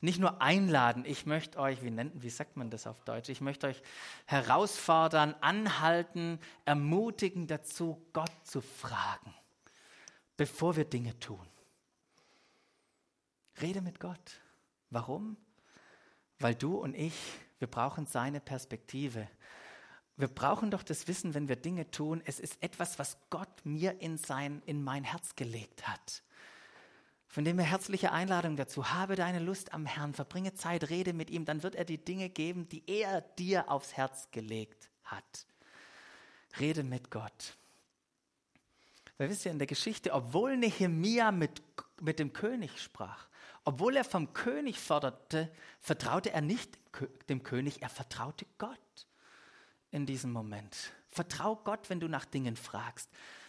nicht 0.02 0.20
nur 0.20 0.42
einladen, 0.42 1.06
ich 1.06 1.24
möchte 1.24 1.58
euch, 1.58 1.82
wie, 1.82 1.90
nennt, 1.90 2.22
wie 2.22 2.28
sagt 2.28 2.58
man 2.58 2.68
das 2.68 2.86
auf 2.86 3.00
Deutsch, 3.04 3.30
ich 3.30 3.40
möchte 3.40 3.68
euch 3.68 3.82
herausfordern, 4.26 5.34
anhalten, 5.40 6.38
ermutigen 6.66 7.46
dazu, 7.46 8.06
Gott 8.12 8.32
zu 8.44 8.60
fragen, 8.60 9.34
bevor 10.36 10.76
wir 10.76 10.84
Dinge 10.84 11.18
tun. 11.18 11.48
Rede 13.62 13.80
mit 13.80 13.98
Gott. 13.98 14.42
Warum? 14.90 15.38
Weil 16.38 16.54
du 16.54 16.76
und 16.76 16.94
ich, 16.94 17.14
wir 17.60 17.68
brauchen 17.68 18.04
seine 18.04 18.40
Perspektive. 18.40 19.26
Wir 20.22 20.28
brauchen 20.28 20.70
doch 20.70 20.84
das 20.84 21.08
Wissen, 21.08 21.34
wenn 21.34 21.48
wir 21.48 21.56
Dinge 21.56 21.90
tun, 21.90 22.22
es 22.24 22.38
ist 22.38 22.62
etwas, 22.62 22.96
was 23.00 23.16
Gott 23.28 23.48
mir 23.64 24.00
in, 24.00 24.18
sein, 24.18 24.62
in 24.66 24.84
mein 24.84 25.02
Herz 25.02 25.34
gelegt 25.34 25.88
hat. 25.88 26.22
Von 27.26 27.44
dem 27.44 27.58
her 27.58 27.68
herzliche 27.68 28.12
Einladung 28.12 28.56
dazu. 28.56 28.92
Habe 28.92 29.16
deine 29.16 29.40
Lust 29.40 29.74
am 29.74 29.84
Herrn, 29.84 30.14
verbringe 30.14 30.54
Zeit, 30.54 30.90
rede 30.90 31.12
mit 31.12 31.28
ihm, 31.28 31.44
dann 31.44 31.64
wird 31.64 31.74
er 31.74 31.84
die 31.84 31.98
Dinge 31.98 32.28
geben, 32.28 32.68
die 32.68 32.84
er 32.86 33.22
dir 33.36 33.68
aufs 33.68 33.96
Herz 33.96 34.28
gelegt 34.30 34.90
hat. 35.02 35.44
Rede 36.60 36.84
mit 36.84 37.10
Gott. 37.10 37.56
Weil 39.18 39.28
wisst 39.28 39.44
ihr, 39.44 39.50
in 39.50 39.58
der 39.58 39.66
Geschichte, 39.66 40.12
obwohl 40.12 40.56
Nehemia 40.56 41.32
mit, 41.32 41.62
mit 42.00 42.20
dem 42.20 42.32
König 42.32 42.80
sprach, 42.80 43.26
obwohl 43.64 43.96
er 43.96 44.04
vom 44.04 44.32
König 44.34 44.78
forderte, 44.78 45.50
vertraute 45.80 46.30
er 46.30 46.42
nicht 46.42 46.78
dem 47.28 47.42
König, 47.42 47.82
er 47.82 47.88
vertraute 47.88 48.46
Gott 48.58 48.78
in 49.92 50.06
diesem 50.06 50.32
Moment. 50.32 50.92
Vertrau 51.06 51.54
Gott, 51.54 51.88
wenn 51.88 52.00
du 52.00 52.08
nach 52.08 52.24
Dingen 52.24 52.56
fragst. 52.56 53.08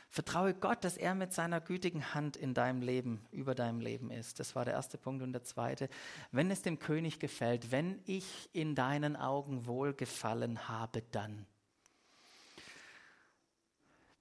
Vertraue 0.09 0.53
Gott, 0.53 0.83
dass 0.83 0.95
er 0.95 1.15
mit 1.15 1.33
seiner 1.33 1.59
gütigen 1.59 2.13
Hand 2.13 2.37
in 2.37 2.53
deinem 2.53 2.83
Leben, 2.83 3.25
über 3.31 3.55
deinem 3.55 3.79
Leben 3.79 4.11
ist. 4.11 4.39
Das 4.39 4.55
war 4.55 4.63
der 4.63 4.75
erste 4.75 4.99
Punkt. 4.99 5.23
Und 5.23 5.33
der 5.33 5.43
zweite, 5.43 5.89
wenn 6.31 6.51
es 6.51 6.61
dem 6.61 6.77
König 6.77 7.17
gefällt, 7.17 7.71
wenn 7.71 7.99
ich 8.05 8.47
in 8.53 8.75
deinen 8.75 9.15
Augen 9.15 9.65
wohlgefallen 9.65 10.67
habe, 10.67 11.01
dann. 11.09 11.47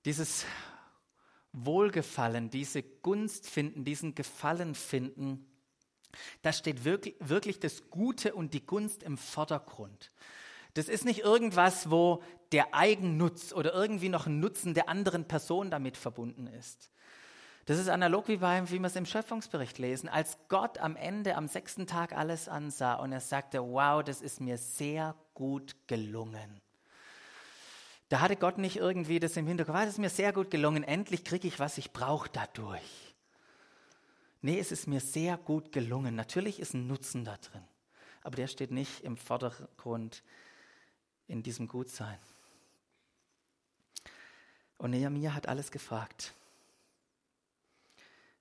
Dieses 0.06 0.46
Wohlgefallen, 1.52 2.48
diese 2.48 2.82
Gunst 2.82 3.46
finden, 3.46 3.84
diesen 3.84 4.14
Gefallen 4.14 4.74
finden, 4.74 5.46
da 6.40 6.54
steht 6.54 6.84
wirklich, 6.84 7.16
wirklich 7.18 7.60
das 7.60 7.90
Gute 7.90 8.34
und 8.34 8.54
die 8.54 8.64
Gunst 8.64 9.02
im 9.02 9.18
Vordergrund. 9.18 10.10
Das 10.74 10.88
ist 10.88 11.04
nicht 11.04 11.20
irgendwas, 11.20 11.90
wo 11.90 12.22
der 12.52 12.74
Eigennutz 12.74 13.52
oder 13.52 13.74
irgendwie 13.74 14.08
noch 14.08 14.26
ein 14.26 14.40
Nutzen 14.40 14.74
der 14.74 14.88
anderen 14.88 15.26
Person 15.26 15.70
damit 15.70 15.96
verbunden 15.96 16.46
ist. 16.46 16.90
Das 17.66 17.78
ist 17.78 17.88
analog 17.88 18.26
wie, 18.28 18.38
beim, 18.38 18.68
wie 18.70 18.80
wir 18.80 18.86
es 18.86 18.96
im 18.96 19.06
Schöpfungsbericht 19.06 19.78
lesen. 19.78 20.08
Als 20.08 20.36
Gott 20.48 20.78
am 20.78 20.96
Ende, 20.96 21.36
am 21.36 21.46
sechsten 21.46 21.86
Tag 21.86 22.12
alles 22.12 22.48
ansah 22.48 22.94
und 22.94 23.12
er 23.12 23.20
sagte, 23.20 23.62
wow, 23.62 24.02
das 24.02 24.20
ist 24.20 24.40
mir 24.40 24.58
sehr 24.58 25.14
gut 25.34 25.76
gelungen. 25.86 26.60
Da 28.08 28.20
hatte 28.20 28.36
Gott 28.36 28.58
nicht 28.58 28.76
irgendwie 28.76 29.20
das 29.20 29.36
im 29.36 29.46
Hinterkopf, 29.46 29.76
das 29.76 29.90
ist 29.90 29.98
mir 29.98 30.10
sehr 30.10 30.32
gut 30.32 30.50
gelungen, 30.50 30.82
endlich 30.82 31.24
kriege 31.24 31.48
ich, 31.48 31.60
was 31.60 31.78
ich 31.78 31.92
brauche 31.92 32.28
dadurch. 32.30 33.14
Nee, 34.42 34.58
es 34.58 34.72
ist 34.72 34.88
mir 34.88 35.00
sehr 35.00 35.38
gut 35.38 35.72
gelungen. 35.72 36.16
Natürlich 36.16 36.58
ist 36.58 36.74
ein 36.74 36.88
Nutzen 36.88 37.24
da 37.24 37.36
drin, 37.36 37.64
aber 38.22 38.36
der 38.36 38.48
steht 38.48 38.72
nicht 38.72 39.02
im 39.04 39.16
Vordergrund 39.16 40.24
in 41.32 41.42
diesem 41.42 41.66
Gutsein. 41.66 42.18
Und 44.76 44.90
Nehemiah 44.90 45.32
hat 45.32 45.48
alles 45.48 45.70
gefragt, 45.70 46.34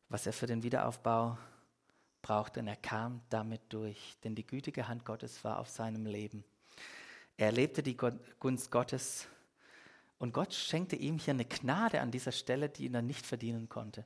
was 0.09 0.25
er 0.25 0.33
für 0.33 0.45
den 0.45 0.61
Wiederaufbau 0.61 1.37
brauchte. 2.21 2.59
Und 2.59 2.67
er 2.67 2.75
kam 2.75 3.21
damit 3.29 3.61
durch, 3.69 4.17
denn 4.25 4.35
die 4.35 4.45
gütige 4.45 4.89
Hand 4.89 5.05
Gottes 5.05 5.41
war 5.45 5.59
auf 5.59 5.69
seinem 5.69 6.05
Leben. 6.05 6.43
Er 7.37 7.45
erlebte 7.47 7.81
die 7.81 7.95
Gunst 7.95 8.71
Gottes 8.71 9.25
und 10.19 10.33
Gott 10.33 10.53
schenkte 10.53 10.97
ihm 10.97 11.17
hier 11.17 11.33
eine 11.33 11.45
Gnade 11.45 12.01
an 12.01 12.11
dieser 12.11 12.33
Stelle, 12.33 12.67
die 12.67 12.91
dann 12.91 13.07
nicht 13.07 13.25
verdienen 13.25 13.69
konnte. 13.69 14.03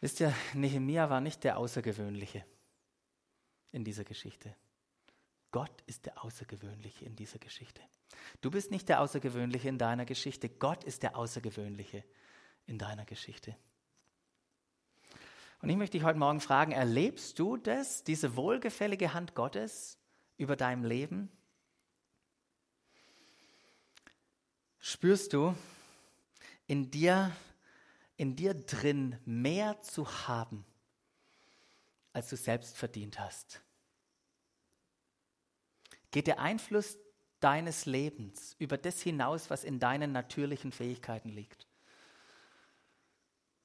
Wisst 0.00 0.20
ihr, 0.20 0.34
Nehemiah 0.52 1.08
war 1.08 1.22
nicht 1.22 1.44
der 1.44 1.56
Außergewöhnliche 1.56 2.44
in 3.72 3.84
dieser 3.84 4.04
Geschichte. 4.04 4.54
Gott 5.50 5.82
ist 5.86 6.06
der 6.06 6.24
Außergewöhnliche 6.24 7.04
in 7.04 7.16
dieser 7.16 7.38
Geschichte. 7.38 7.82
Du 8.40 8.50
bist 8.50 8.70
nicht 8.70 8.88
der 8.88 9.00
Außergewöhnliche 9.00 9.68
in 9.68 9.78
deiner 9.78 10.04
Geschichte. 10.04 10.48
Gott 10.48 10.84
ist 10.84 11.02
der 11.02 11.16
Außergewöhnliche 11.16 12.04
in 12.66 12.78
deiner 12.78 13.04
Geschichte. 13.04 13.56
Und 15.62 15.68
ich 15.68 15.76
möchte 15.76 15.98
dich 15.98 16.04
heute 16.04 16.18
Morgen 16.18 16.40
fragen, 16.40 16.72
erlebst 16.72 17.38
du 17.38 17.56
das, 17.56 18.02
diese 18.02 18.36
wohlgefällige 18.36 19.12
Hand 19.12 19.34
Gottes 19.34 19.98
über 20.38 20.56
deinem 20.56 20.84
Leben? 20.84 21.30
Spürst 24.78 25.34
du 25.34 25.54
in 26.66 26.90
dir, 26.90 27.30
in 28.16 28.36
dir 28.36 28.54
drin 28.54 29.18
mehr 29.26 29.82
zu 29.82 30.08
haben, 30.26 30.64
als 32.14 32.30
du 32.30 32.36
selbst 32.36 32.78
verdient 32.78 33.20
hast? 33.20 33.60
Geht 36.10 36.26
der 36.26 36.40
Einfluss 36.40 36.98
deines 37.40 37.86
Lebens 37.86 38.54
über 38.58 38.76
das 38.76 39.00
hinaus, 39.00 39.50
was 39.50 39.64
in 39.64 39.78
deinen 39.78 40.12
natürlichen 40.12 40.72
Fähigkeiten 40.72 41.30
liegt. 41.30 41.66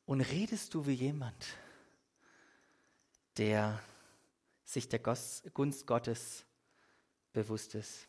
Und 0.06 0.22
redest 0.22 0.74
du 0.74 0.86
wie 0.86 0.94
jemand, 0.94 1.46
der 3.38 3.82
sich 4.64 4.88
der 4.88 5.00
Gunst 5.00 5.88
Gottes 5.88 6.46
bewusst 7.34 7.76
ist. 7.76 8.08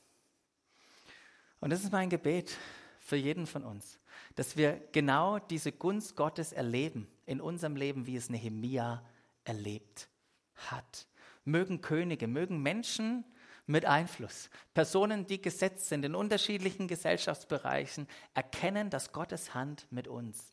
Und 1.60 1.70
das 1.70 1.82
ist 1.82 1.92
mein 1.92 2.10
Gebet 2.10 2.56
für 3.00 3.16
jeden 3.16 3.46
von 3.46 3.64
uns, 3.64 3.98
dass 4.34 4.56
wir 4.56 4.80
genau 4.92 5.38
diese 5.38 5.72
Gunst 5.72 6.16
Gottes 6.16 6.52
erleben 6.52 7.08
in 7.24 7.40
unserem 7.40 7.76
Leben, 7.76 8.06
wie 8.06 8.16
es 8.16 8.30
Nehemia 8.30 9.04
erlebt 9.44 10.08
hat. 10.54 11.06
Mögen 11.44 11.80
Könige, 11.80 12.26
mögen 12.26 12.62
Menschen, 12.62 13.24
mit 13.66 13.84
Einfluss. 13.84 14.48
Personen, 14.74 15.26
die 15.26 15.42
gesetzt 15.42 15.88
sind 15.88 16.04
in 16.04 16.14
unterschiedlichen 16.14 16.88
Gesellschaftsbereichen, 16.88 18.08
erkennen, 18.34 18.90
dass 18.90 19.12
Gottes 19.12 19.54
Hand 19.54 19.86
mit 19.90 20.08
uns, 20.08 20.52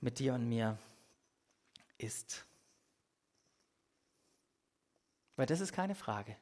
mit 0.00 0.18
dir 0.18 0.34
und 0.34 0.48
mir 0.48 0.78
ist. 1.98 2.44
Weil 5.36 5.46
das 5.46 5.60
ist 5.60 5.72
keine 5.72 5.94
Frage. 5.94 6.36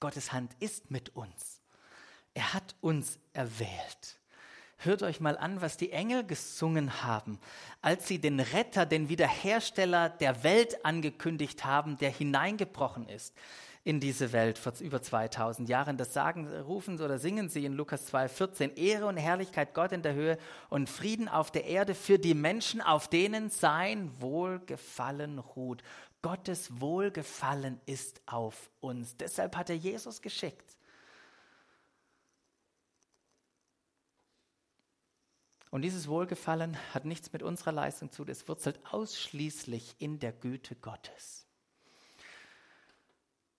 Gottes 0.00 0.32
Hand 0.32 0.54
ist 0.58 0.90
mit 0.90 1.14
uns. 1.14 1.60
Er 2.34 2.52
hat 2.52 2.74
uns 2.80 3.18
erwählt. 3.32 4.18
Hört 4.78 5.04
euch 5.04 5.20
mal 5.20 5.38
an, 5.38 5.60
was 5.60 5.76
die 5.76 5.92
Engel 5.92 6.26
gesungen 6.26 7.04
haben, 7.04 7.38
als 7.80 8.08
sie 8.08 8.18
den 8.18 8.40
Retter, 8.40 8.84
den 8.84 9.08
Wiederhersteller 9.08 10.08
der 10.08 10.42
Welt 10.42 10.84
angekündigt 10.84 11.64
haben, 11.64 11.96
der 11.96 12.10
hineingebrochen 12.10 13.08
ist 13.08 13.34
in 13.84 14.00
diese 14.00 14.32
Welt 14.32 14.58
vor 14.58 14.72
über 14.80 15.02
2000 15.02 15.68
Jahren. 15.68 15.98
Das 15.98 16.14
sagen, 16.14 16.48
rufen 16.48 17.00
oder 17.00 17.18
singen 17.18 17.50
sie 17.50 17.66
in 17.66 17.74
Lukas 17.74 18.12
2,14. 18.12 18.76
Ehre 18.76 19.06
und 19.06 19.18
Herrlichkeit 19.18 19.74
Gott 19.74 19.92
in 19.92 20.02
der 20.02 20.14
Höhe 20.14 20.38
und 20.70 20.88
Frieden 20.88 21.28
auf 21.28 21.50
der 21.50 21.66
Erde 21.66 21.94
für 21.94 22.18
die 22.18 22.34
Menschen, 22.34 22.80
auf 22.80 23.08
denen 23.08 23.50
sein 23.50 24.10
Wohlgefallen 24.20 25.38
ruht. 25.38 25.82
Gottes 26.22 26.80
Wohlgefallen 26.80 27.78
ist 27.84 28.22
auf 28.24 28.70
uns. 28.80 29.18
Deshalb 29.18 29.54
hat 29.56 29.68
er 29.68 29.76
Jesus 29.76 30.22
geschickt. 30.22 30.78
Und 35.70 35.82
dieses 35.82 36.08
Wohlgefallen 36.08 36.78
hat 36.94 37.04
nichts 37.04 37.32
mit 37.32 37.42
unserer 37.42 37.72
Leistung 37.72 38.10
zu 38.10 38.24
tun. 38.24 38.30
Es 38.32 38.48
wurzelt 38.48 38.80
ausschließlich 38.90 39.96
in 39.98 40.20
der 40.20 40.32
Güte 40.32 40.76
Gottes. 40.76 41.44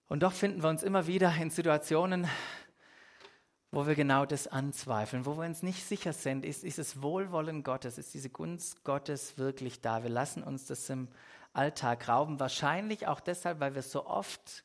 Und 0.07 0.21
doch 0.21 0.33
finden 0.33 0.61
wir 0.61 0.69
uns 0.69 0.83
immer 0.83 1.07
wieder 1.07 1.33
in 1.35 1.49
Situationen, 1.49 2.27
wo 3.71 3.87
wir 3.87 3.95
genau 3.95 4.25
das 4.25 4.47
anzweifeln, 4.47 5.25
wo 5.25 5.35
wir 5.35 5.45
uns 5.45 5.63
nicht 5.63 5.83
sicher 5.83 6.13
sind, 6.13 6.45
ist 6.45 6.63
dieses 6.63 7.01
Wohlwollen 7.01 7.63
Gottes, 7.63 7.97
ist 7.97 8.13
diese 8.13 8.29
Gunst 8.29 8.83
Gottes 8.83 9.37
wirklich 9.37 9.81
da. 9.81 10.03
Wir 10.03 10.11
lassen 10.11 10.43
uns 10.43 10.65
das 10.65 10.89
im 10.89 11.07
Alltag 11.53 12.07
rauben, 12.07 12.39
wahrscheinlich 12.39 13.07
auch 13.07 13.19
deshalb, 13.19 13.59
weil 13.59 13.73
wir 13.73 13.81
so 13.81 14.05
oft 14.05 14.63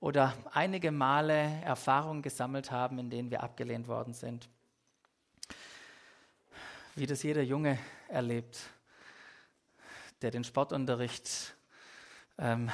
oder 0.00 0.32
einige 0.52 0.92
Male 0.92 1.60
Erfahrungen 1.62 2.22
gesammelt 2.22 2.70
haben, 2.70 2.98
in 2.98 3.10
denen 3.10 3.30
wir 3.30 3.42
abgelehnt 3.42 3.88
worden 3.88 4.14
sind. 4.14 4.48
Wie 6.94 7.06
das 7.06 7.22
jeder 7.24 7.42
Junge 7.42 7.78
erlebt, 8.08 8.60
der 10.22 10.30
den 10.30 10.44
Sportunterricht 10.44 11.56
ähm, 12.38 12.70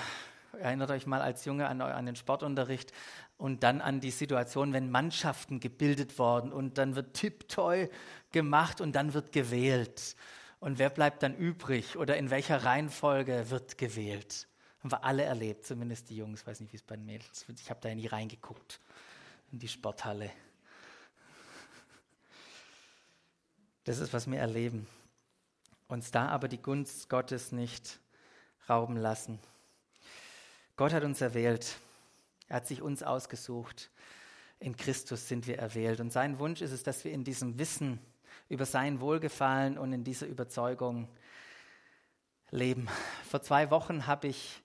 Erinnert 0.60 0.90
euch 0.90 1.06
mal 1.06 1.20
als 1.20 1.44
Junge 1.44 1.68
an, 1.68 1.80
an 1.80 2.06
den 2.06 2.16
Sportunterricht 2.16 2.92
und 3.36 3.62
dann 3.62 3.80
an 3.80 4.00
die 4.00 4.10
Situation, 4.10 4.72
wenn 4.72 4.90
Mannschaften 4.90 5.60
gebildet 5.60 6.18
worden 6.18 6.52
und 6.52 6.78
dann 6.78 6.96
wird 6.96 7.14
Tipptoy 7.14 7.88
gemacht 8.32 8.80
und 8.80 8.92
dann 8.92 9.14
wird 9.14 9.32
gewählt. 9.32 10.16
Und 10.60 10.78
wer 10.78 10.90
bleibt 10.90 11.22
dann 11.22 11.34
übrig 11.34 11.96
oder 11.96 12.16
in 12.16 12.30
welcher 12.30 12.64
Reihenfolge 12.64 13.50
wird 13.50 13.76
gewählt? 13.76 14.48
Haben 14.80 14.92
wir 14.92 15.04
alle 15.04 15.22
erlebt, 15.24 15.64
zumindest 15.66 16.10
die 16.10 16.16
Jungs. 16.16 16.40
Ich 16.40 16.46
weiß 16.46 16.60
nicht, 16.60 16.72
wie 16.72 16.76
es 16.76 16.82
bei 16.82 16.96
den 16.96 17.06
Mädels 17.06 17.48
wird. 17.48 17.60
Ich 17.60 17.70
habe 17.70 17.80
da 17.82 17.94
nie 17.94 18.06
reingeguckt 18.06 18.80
in 19.52 19.58
die 19.58 19.68
Sporthalle. 19.68 20.30
Das 23.84 23.98
ist, 23.98 24.12
was 24.12 24.30
wir 24.30 24.38
erleben. 24.38 24.86
Uns 25.88 26.10
da 26.10 26.28
aber 26.28 26.48
die 26.48 26.60
Gunst 26.60 27.08
Gottes 27.10 27.52
nicht 27.52 28.00
rauben 28.68 28.96
lassen. 28.96 29.38
Gott 30.76 30.92
hat 30.92 31.04
uns 31.04 31.20
erwählt. 31.20 31.76
Er 32.48 32.56
hat 32.56 32.66
sich 32.66 32.82
uns 32.82 33.04
ausgesucht. 33.04 33.90
In 34.58 34.76
Christus 34.76 35.28
sind 35.28 35.46
wir 35.46 35.56
erwählt. 35.58 36.00
Und 36.00 36.12
sein 36.12 36.40
Wunsch 36.40 36.62
ist 36.62 36.72
es, 36.72 36.82
dass 36.82 37.04
wir 37.04 37.12
in 37.12 37.22
diesem 37.22 37.58
Wissen 37.58 38.00
über 38.48 38.66
sein 38.66 39.00
Wohlgefallen 39.00 39.78
und 39.78 39.92
in 39.92 40.02
dieser 40.02 40.26
Überzeugung 40.26 41.08
leben. 42.50 42.88
Vor 43.28 43.40
zwei 43.42 43.70
Wochen 43.70 44.08
habe 44.08 44.26
ich 44.26 44.62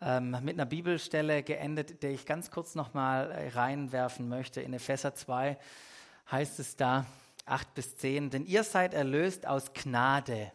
ähm, 0.00 0.30
mit 0.42 0.54
einer 0.54 0.64
Bibelstelle 0.64 1.42
geendet, 1.42 2.02
der 2.02 2.12
ich 2.12 2.24
ganz 2.24 2.50
kurz 2.50 2.74
nochmal 2.74 3.50
reinwerfen 3.54 4.30
möchte. 4.30 4.62
In 4.62 4.72
Epheser 4.72 5.14
2 5.14 5.58
heißt 6.30 6.60
es 6.60 6.76
da, 6.76 7.04
8 7.44 7.74
bis 7.74 7.96
10, 7.98 8.30
denn 8.30 8.46
ihr 8.46 8.64
seid 8.64 8.94
erlöst 8.94 9.46
aus 9.46 9.74
Gnade 9.74 10.50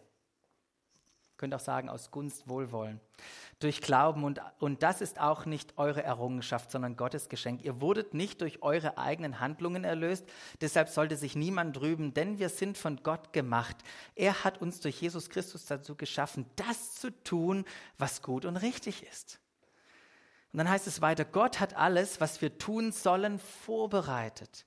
könnt 1.37 1.53
auch 1.53 1.59
sagen, 1.59 1.89
aus 1.89 2.11
Gunst 2.11 2.47
Wohlwollen, 2.47 2.99
durch 3.59 3.81
Glauben. 3.81 4.23
Und, 4.23 4.41
und 4.59 4.83
das 4.83 5.01
ist 5.01 5.19
auch 5.19 5.45
nicht 5.45 5.77
eure 5.77 6.03
Errungenschaft, 6.03 6.71
sondern 6.71 6.95
Gottes 6.95 7.29
Geschenk. 7.29 7.63
Ihr 7.63 7.81
wurdet 7.81 8.13
nicht 8.13 8.41
durch 8.41 8.61
eure 8.61 8.97
eigenen 8.97 9.39
Handlungen 9.39 9.83
erlöst, 9.83 10.25
deshalb 10.61 10.89
sollte 10.89 11.15
sich 11.15 11.35
niemand 11.35 11.79
rüben, 11.81 12.13
denn 12.13 12.39
wir 12.39 12.49
sind 12.49 12.77
von 12.77 12.97
Gott 13.03 13.33
gemacht. 13.33 13.77
Er 14.15 14.43
hat 14.43 14.61
uns 14.61 14.79
durch 14.79 15.01
Jesus 15.01 15.29
Christus 15.29 15.65
dazu 15.65 15.95
geschaffen, 15.95 16.45
das 16.55 16.95
zu 16.95 17.11
tun, 17.23 17.65
was 17.97 18.21
gut 18.21 18.45
und 18.45 18.57
richtig 18.57 19.03
ist. 19.07 19.39
Und 20.53 20.59
dann 20.59 20.69
heißt 20.69 20.87
es 20.87 21.01
weiter, 21.01 21.25
Gott 21.25 21.59
hat 21.59 21.75
alles, 21.75 22.21
was 22.21 22.41
wir 22.41 22.57
tun 22.57 22.91
sollen, 22.91 23.37
vorbereitet. 23.37 24.65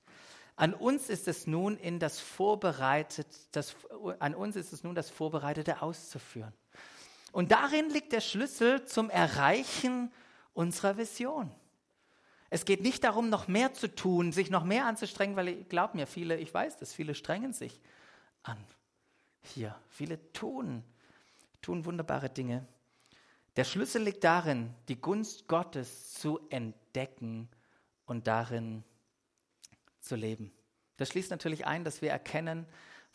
An 0.55 0.73
uns 0.73 1.09
ist 1.09 1.27
es 1.27 1.47
nun 1.47 1.75
in 1.77 1.99
das 1.99 2.19
Vorbereitet, 2.19 3.27
das, 3.51 3.75
an 4.19 4.35
uns 4.35 4.55
ist 4.55 4.73
es 4.73 4.83
nun 4.83 4.93
das 4.93 5.09
Vorbereitete 5.09 5.81
auszuführen. 5.81 6.53
Und 7.31 7.51
darin 7.51 7.89
liegt 7.89 8.11
der 8.11 8.21
Schlüssel 8.21 8.85
zum 8.85 9.09
Erreichen 9.09 10.11
unserer 10.53 10.97
Vision. 10.97 11.51
Es 12.49 12.65
geht 12.65 12.81
nicht 12.81 13.05
darum, 13.05 13.29
noch 13.29 13.47
mehr 13.47 13.73
zu 13.73 13.87
tun, 13.87 14.33
sich 14.33 14.49
noch 14.49 14.65
mehr 14.65 14.85
anzustrengen, 14.85 15.37
weil 15.37 15.47
ich 15.47 15.69
glaube 15.69 15.95
mir, 15.95 16.05
viele, 16.05 16.37
ich 16.37 16.53
weiß 16.53 16.77
das, 16.77 16.93
viele 16.93 17.15
strengen 17.15 17.53
sich 17.53 17.79
an. 18.43 18.57
Hier, 19.41 19.75
viele 19.89 20.31
tun, 20.33 20.83
tun 21.61 21.85
wunderbare 21.85 22.29
Dinge. 22.29 22.67
Der 23.55 23.63
Schlüssel 23.63 24.03
liegt 24.03 24.23
darin, 24.23 24.73
die 24.89 24.99
Gunst 24.99 25.47
Gottes 25.47 26.13
zu 26.13 26.39
entdecken 26.49 27.49
und 28.05 28.27
darin 28.27 28.83
zu 29.99 30.15
leben. 30.15 30.51
Das 30.97 31.09
schließt 31.09 31.31
natürlich 31.31 31.65
ein, 31.65 31.83
dass 31.85 32.01
wir 32.01 32.11
erkennen, 32.11 32.65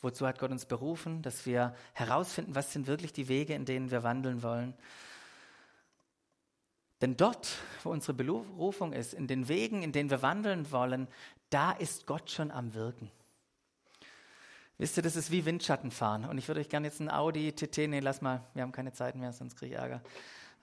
wozu 0.00 0.26
hat 0.26 0.38
Gott 0.38 0.50
uns 0.50 0.66
berufen, 0.66 1.22
dass 1.22 1.46
wir 1.46 1.74
herausfinden, 1.94 2.54
was 2.54 2.72
sind 2.72 2.87
wirklich 2.87 3.12
die 3.12 3.28
Wege, 3.28 3.54
in 3.54 3.64
denen 3.64 3.90
wir 3.90 4.02
wandeln 4.02 4.42
wollen. 4.42 4.74
Denn 7.02 7.16
dort, 7.16 7.48
wo 7.82 7.90
unsere 7.90 8.14
Berufung 8.14 8.92
ist, 8.92 9.12
in 9.12 9.26
den 9.26 9.48
Wegen, 9.48 9.82
in 9.82 9.92
denen 9.92 10.09
wir 10.09 10.22
wandeln 10.22 10.70
wollen, 10.72 11.09
da 11.50 11.72
ist 11.72 12.06
Gott 12.06 12.30
schon 12.30 12.50
am 12.50 12.74
Wirken. 12.74 13.11
Wisst 14.78 14.96
ihr, 14.98 15.02
das 15.02 15.16
ist 15.16 15.30
wie 15.30 15.44
Windschattenfahren. 15.44 16.26
Und 16.26 16.37
ich 16.38 16.48
würde 16.48 16.61
euch 16.61 16.68
gerne 16.68 16.88
jetzt 16.88 17.00
ein 17.00 17.11
Audi 17.11 17.52
TT, 17.52 17.88
nee, 17.88 18.00
lass 18.00 18.20
mal, 18.20 18.44
wir 18.54 18.62
haben 18.62 18.72
keine 18.72 18.92
Zeit 18.92 19.14
mehr, 19.14 19.32
sonst 19.32 19.56
kriege 19.56 19.74
ich 19.74 19.80
Ärger. 19.80 20.02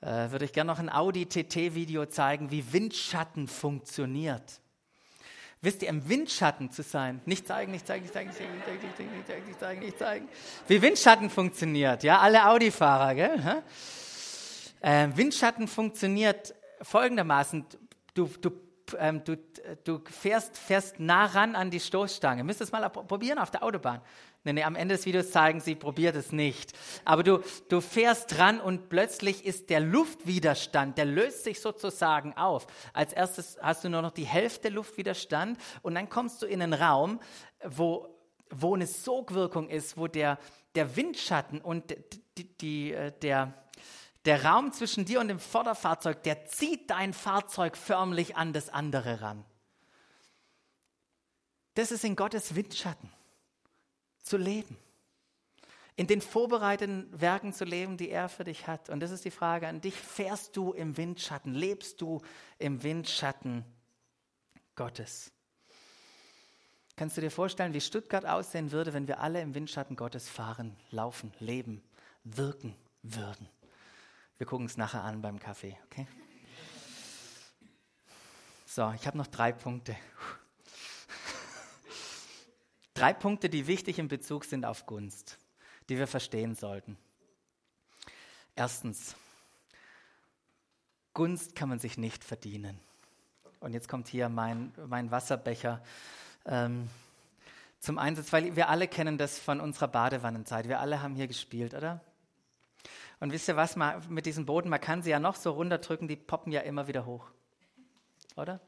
Äh, 0.01 0.31
würde 0.31 0.45
euch 0.45 0.53
gerne 0.53 0.71
noch 0.71 0.79
ein 0.79 0.89
Audi 0.89 1.25
TT-Video 1.25 2.05
zeigen, 2.05 2.51
wie 2.51 2.73
Windschatten 2.73 3.47
funktioniert. 3.47 4.59
Wisst 5.63 5.81
ihr, 5.81 5.87
im 5.87 6.09
Windschatten 6.09 6.71
zu 6.71 6.83
sein, 6.83 7.21
nicht 7.25 7.47
zeigen, 7.47 7.71
nicht 7.71 7.87
zeigen, 7.87 8.03
nicht 8.03 8.13
zeigen, 8.13 8.27
nicht 8.27 8.37
zeigen, 8.37 8.51
nicht 8.51 8.65
zeigen, 8.65 8.81
nicht 8.81 8.97
zeigen, 8.97 9.15
nicht 9.15 9.27
zeigen, 9.27 9.45
nicht 9.47 9.59
zeigen, 9.59 9.79
nicht 9.79 9.97
zeigen. 9.97 10.29
Wie 10.67 10.81
Windschatten 10.81 11.29
funktioniert, 11.29 12.03
ja, 12.03 12.19
alle 12.19 12.45
Audi-Fahrer, 12.49 13.15
gell? 13.15 13.63
Äh, 14.81 15.07
Windschatten 15.15 15.69
funktioniert 15.69 16.53
folgendermaßen, 16.81 17.65
du, 18.13 18.29
du, 18.41 18.51
ähm, 18.97 19.23
du, 19.23 19.37
du 19.85 20.01
fährst, 20.09 20.57
fährst 20.57 20.99
nah 20.99 21.27
ran 21.27 21.55
an 21.55 21.71
die 21.71 21.79
Stoßstange. 21.79 22.43
Müsst 22.43 22.59
es 22.59 22.73
mal 22.73 22.89
probieren 22.89 23.39
auf 23.39 23.49
der 23.49 23.63
Autobahn. 23.63 24.01
Nee, 24.45 24.53
nee, 24.53 24.63
am 24.63 24.75
Ende 24.75 24.95
des 24.95 25.05
Videos 25.05 25.31
zeigen 25.31 25.61
sie, 25.61 25.73
probiert 25.73 26.17
es 26.17 26.33
nicht. 26.33 26.73
Aber 27.05 27.23
du, 27.23 27.41
du 27.69 27.79
fährst 27.79 28.37
dran 28.37 28.59
und 28.59 28.89
plötzlich 28.89 29.45
ist 29.45 29.69
der 29.69 29.79
Luftwiderstand, 29.79 30.97
der 30.97 31.05
löst 31.05 31.45
sich 31.45 31.61
sozusagen 31.61 32.33
auf. 32.33 32.67
Als 32.91 33.13
erstes 33.13 33.57
hast 33.61 33.85
du 33.85 33.89
nur 33.89 34.01
noch 34.01 34.11
die 34.11 34.25
Hälfte 34.25 34.67
Luftwiderstand 34.67 35.57
und 35.81 35.95
dann 35.95 36.09
kommst 36.09 36.41
du 36.41 36.45
in 36.45 36.61
einen 36.61 36.73
Raum, 36.73 37.21
wo, 37.63 38.19
wo 38.49 38.75
eine 38.75 38.85
Sogwirkung 38.85 39.69
ist, 39.69 39.95
wo 39.95 40.07
der, 40.07 40.37
der 40.75 40.97
Windschatten 40.97 41.61
und 41.61 41.95
die, 42.37 42.57
die, 42.57 42.93
äh, 42.93 43.13
der, 43.21 43.53
der 44.25 44.43
Raum 44.43 44.73
zwischen 44.73 45.05
dir 45.05 45.21
und 45.21 45.29
dem 45.29 45.39
Vorderfahrzeug, 45.39 46.21
der 46.23 46.47
zieht 46.47 46.89
dein 46.89 47.13
Fahrzeug 47.13 47.77
förmlich 47.77 48.35
an 48.35 48.51
das 48.51 48.67
andere 48.67 49.21
ran. 49.21 49.45
Das 51.75 51.91
ist 51.91 52.03
in 52.03 52.17
Gottes 52.17 52.55
Windschatten 52.55 53.09
zu 54.23 54.37
leben. 54.37 54.77
In 55.95 56.07
den 56.07 56.21
vorbereiteten 56.21 57.07
Werken 57.21 57.53
zu 57.53 57.65
leben, 57.65 57.97
die 57.97 58.09
er 58.09 58.27
für 58.27 58.43
dich 58.43 58.65
hat. 58.65 58.89
Und 58.89 58.99
das 59.01 59.11
ist 59.11 59.25
die 59.25 59.31
Frage 59.31 59.67
an 59.67 59.79
dich. 59.79 59.93
Fährst 59.93 60.57
du 60.57 60.73
im 60.73 60.97
Windschatten? 60.97 61.53
Lebst 61.53 62.01
du 62.01 62.21
im 62.57 62.81
Windschatten 62.81 63.63
Gottes? 64.75 65.31
Kannst 66.95 67.17
du 67.17 67.21
dir 67.21 67.31
vorstellen, 67.31 67.73
wie 67.73 67.81
Stuttgart 67.81 68.25
aussehen 68.25 68.71
würde, 68.71 68.93
wenn 68.93 69.07
wir 69.07 69.19
alle 69.19 69.41
im 69.41 69.53
Windschatten 69.53 69.95
Gottes 69.95 70.29
fahren, 70.29 70.75
laufen, 70.89 71.31
leben, 71.39 71.83
wirken 72.23 72.75
würden? 73.03 73.47
Wir 74.37 74.47
gucken 74.47 74.65
es 74.65 74.77
nachher 74.77 75.03
an 75.03 75.21
beim 75.21 75.39
Kaffee, 75.39 75.77
okay? 75.85 76.07
So, 78.65 78.91
ich 78.95 79.05
habe 79.05 79.17
noch 79.17 79.27
drei 79.27 79.51
Punkte. 79.51 79.95
Drei 83.03 83.11
Punkte, 83.11 83.49
die 83.49 83.67
wichtig 83.67 83.99
in 83.99 84.07
Bezug 84.07 84.45
sind 84.45 84.63
auf 84.63 84.85
Gunst, 84.85 85.37
die 85.89 85.97
wir 85.97 86.07
verstehen 86.07 86.55
sollten. 86.55 86.97
Erstens, 88.55 89.17
Gunst 91.13 91.53
kann 91.53 91.67
man 91.67 91.79
sich 91.79 91.97
nicht 91.97 92.23
verdienen. 92.23 92.79
Und 93.59 93.73
jetzt 93.73 93.89
kommt 93.89 94.07
hier 94.07 94.29
mein, 94.29 94.71
mein 94.87 95.11
Wasserbecher 95.11 95.83
ähm, 96.45 96.89
zum 97.81 97.97
Einsatz, 97.97 98.31
weil 98.31 98.55
wir 98.55 98.69
alle 98.69 98.87
kennen 98.87 99.17
das 99.17 99.37
von 99.37 99.59
unserer 99.59 99.89
Badewannenzeit. 99.89 100.69
Wir 100.69 100.79
alle 100.79 101.01
haben 101.01 101.15
hier 101.15 101.27
gespielt, 101.27 101.73
oder? 101.73 101.99
Und 103.19 103.33
wisst 103.33 103.49
ihr 103.49 103.57
was, 103.57 103.75
man, 103.75 104.01
mit 104.07 104.25
diesem 104.25 104.45
Boden, 104.45 104.69
man 104.69 104.79
kann 104.79 105.01
sie 105.01 105.09
ja 105.09 105.19
noch 105.19 105.35
so 105.35 105.51
runterdrücken, 105.51 106.07
die 106.07 106.15
poppen 106.15 106.53
ja 106.53 106.61
immer 106.61 106.87
wieder 106.87 107.05
hoch. 107.05 107.29
Oder? 108.37 108.61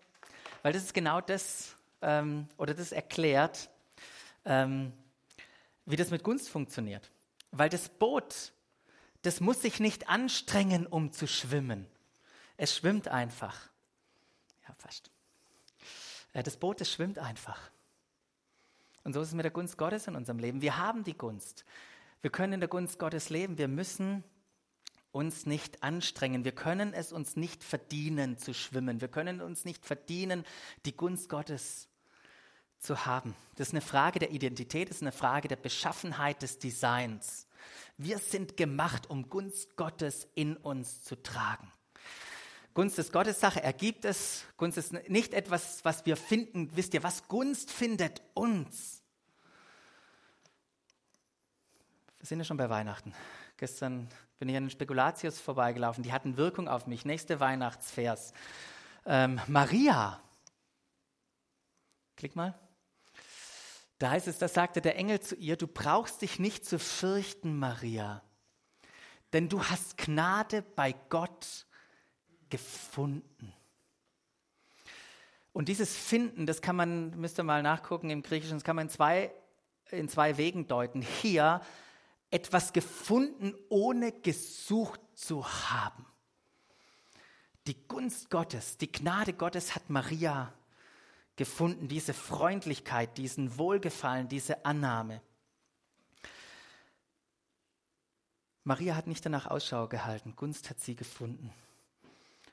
Weil 0.62 0.74
das 0.74 0.84
ist 0.84 0.93
genau 0.93 1.21
das, 1.21 1.78
ähm, 2.02 2.50
oder 2.58 2.74
das 2.74 2.91
erklärt, 2.91 3.69
ähm, 4.45 4.93
wie 5.86 5.95
das 5.95 6.12
mit 6.12 6.23
Gunst 6.23 6.49
funktioniert. 6.49 7.12
Weil 7.51 7.69
das 7.69 7.89
Boot, 7.89 8.53
das 9.21 9.39
muss 9.39 9.62
sich 9.62 9.79
nicht 9.79 10.10
anstrengen, 10.10 10.88
um 10.88 11.12
zu 11.12 11.27
schwimmen. 11.27 11.88
Es 12.58 12.75
schwimmt 12.75 13.08
einfach. 13.08 13.69
Ja, 14.67 14.73
fast. 14.77 15.12
Äh, 16.34 16.43
das 16.43 16.58
Boot, 16.58 16.81
das 16.81 16.91
schwimmt 16.91 17.19
einfach. 17.19 17.71
Und 19.03 19.13
so 19.13 19.21
ist 19.21 19.29
es 19.29 19.34
mit 19.34 19.43
der 19.43 19.51
Gunst 19.51 19.77
Gottes 19.77 20.08
in 20.08 20.15
unserem 20.15 20.39
Leben. 20.39 20.62
Wir 20.62 20.77
haben 20.77 21.03
die 21.03 21.17
Gunst. 21.17 21.65
Wir 22.21 22.31
können 22.31 22.53
in 22.53 22.60
der 22.60 22.69
Gunst 22.69 22.97
Gottes 22.97 23.29
leben. 23.29 23.58
Wir 23.58 23.67
müssen 23.67 24.23
uns 25.12 25.45
nicht 25.45 25.84
anstrengen. 25.84 26.43
Wir 26.43 26.53
können 26.53 26.93
es 26.93 27.13
uns 27.13 27.36
nicht 27.36 27.63
verdienen 27.63 28.38
zu 28.38 28.53
schwimmen. 28.53 28.99
Wir 29.01 29.08
können 29.08 29.41
uns 29.41 29.63
nicht 29.63 29.86
verdienen, 29.86 30.43
die 30.86 30.95
Gunst 30.95 31.29
Gottes 31.29 31.88
zu 32.80 33.06
haben. 33.06 33.36
Das 33.56 33.70
ist 33.70 33.74
eine 33.74 33.82
Frage 33.82 34.20
der 34.20 34.32
Identität, 34.32 34.90
das 34.90 34.98
ist 34.98 35.04
eine 35.04 35.12
Frage 35.12 35.48
der 35.48 35.56
Beschaffenheit 35.56 36.42
des 36.42 36.60
Designs. 36.60 37.48
Wir 37.98 38.20
sind 38.20 38.58
gemacht, 38.58 39.10
um 39.10 39.30
Gunst 39.30 39.76
Gottes 39.78 40.28
in 40.36 40.58
uns 40.58 41.04
zu 41.04 41.16
tragen. 41.16 41.72
Gunst 42.74 43.00
ist 43.00 43.14
Gottes 43.14 43.40
Sache, 43.40 43.64
er 43.64 43.72
gibt 43.72 44.04
es. 44.04 44.44
Gunst 44.58 44.78
ist 44.78 44.92
nicht 45.08 45.34
etwas, 45.34 45.86
was 45.86 46.06
wir 46.06 46.18
finden. 46.18 46.70
Wisst 46.76 46.94
ihr, 46.94 47.04
was 47.04 47.30
Gunst 47.30 47.72
findet 47.72 48.22
uns? 48.34 49.02
Wir 52.20 52.28
sind 52.28 52.40
ja 52.40 52.44
schon 52.44 52.58
bei 52.58 52.70
Weihnachten. 52.70 53.14
Gestern 53.56 54.10
bin 54.40 54.50
ich 54.50 54.58
an 54.58 54.64
den 54.64 54.70
Spekulatius 54.72 55.40
vorbeigelaufen. 55.40 56.04
Die 56.04 56.12
hatten 56.12 56.36
Wirkung 56.36 56.68
auf 56.68 56.86
mich. 56.86 57.06
Nächste 57.06 57.40
Weihnachtsvers. 57.40 58.34
Ähm, 59.06 59.40
Maria. 59.48 60.20
Klick 62.18 62.36
mal. 62.36 62.54
Da 63.97 64.10
heißt 64.10 64.27
es, 64.27 64.38
da 64.38 64.47
sagte 64.47 64.81
der 64.81 64.97
Engel 64.97 65.21
zu 65.21 65.36
ihr, 65.36 65.55
du 65.55 65.67
brauchst 65.67 66.21
dich 66.21 66.39
nicht 66.39 66.65
zu 66.65 66.79
fürchten, 66.79 67.58
Maria, 67.58 68.21
denn 69.31 69.47
du 69.47 69.63
hast 69.63 69.97
Gnade 69.97 70.62
bei 70.62 70.93
Gott 71.10 71.65
gefunden. 72.49 73.53
Und 75.53 75.69
dieses 75.69 75.95
Finden, 75.95 76.45
das 76.45 76.62
kann 76.62 76.75
man, 76.75 77.17
müsst 77.17 77.39
ihr 77.39 77.43
mal 77.43 77.63
nachgucken 77.63 78.10
im 78.10 78.21
Griechischen, 78.21 78.58
das 78.58 78.65
kann 78.65 78.75
man 78.75 78.88
in 78.88 78.91
zwei, 78.91 79.31
in 79.89 80.10
zwei 80.10 80.38
Wegen 80.38 80.67
deuten. 80.67 81.01
Hier 81.01 81.62
etwas 82.29 82.73
gefunden, 82.73 83.55
ohne 83.69 84.12
gesucht 84.12 84.99
zu 85.13 85.47
haben. 85.47 86.05
Die 87.67 87.88
Gunst 87.88 88.29
Gottes, 88.29 88.77
die 88.77 88.91
Gnade 88.91 89.31
Gottes 89.31 89.75
hat 89.75 89.89
Maria 89.89 90.53
gefunden, 91.36 91.88
diese 91.88 92.13
Freundlichkeit, 92.13 93.17
diesen 93.17 93.58
Wohlgefallen, 93.58 94.28
diese 94.28 94.65
Annahme. 94.65 95.21
Maria 98.63 98.95
hat 98.95 99.08
nicht 99.08 99.26
danach 99.26 99.45
Ausschau 99.45 99.88
gehalten, 99.88 100.36
Gunst 100.36 100.69
hat 100.69 100.80
sie 100.80 100.95
gefunden. 100.95 101.54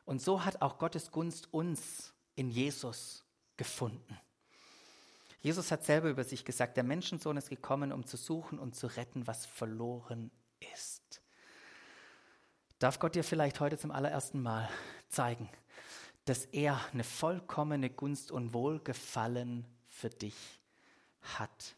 Und 0.05 0.21
so 0.21 0.45
hat 0.45 0.61
auch 0.61 0.79
Gottes 0.79 1.11
Gunst 1.11 1.53
uns 1.55 2.13
in 2.35 2.51
Jesus 2.51 3.25
gefunden. 3.57 4.19
Jesus 5.41 5.73
hat 5.73 5.85
selber 5.85 6.09
über 6.09 6.23
sich 6.23 6.45
gesagt, 6.45 6.77
der 6.77 6.85
Menschensohn 6.85 7.37
ist 7.37 7.49
gekommen, 7.49 7.93
um 7.93 8.07
zu 8.07 8.17
suchen 8.17 8.59
und 8.59 8.77
zu 8.77 8.87
retten, 8.87 9.27
was 9.27 9.47
verloren 9.47 10.31
ist. 10.75 11.21
darf 12.79 12.99
Gott 12.99 13.15
dir 13.15 13.25
vielleicht 13.25 13.61
heute 13.61 13.79
zum 13.79 13.91
allerersten 13.91 14.41
Mal 14.43 14.69
zeigen, 15.09 15.49
dass 16.25 16.45
er 16.47 16.81
eine 16.93 17.05
vollkommene 17.05 17.91
Gunst 17.91 18.31
und 18.31 18.53
Wohlgefallen 18.53 19.67
für 19.89 20.11
dich 20.11 20.37
hat. 21.21 21.75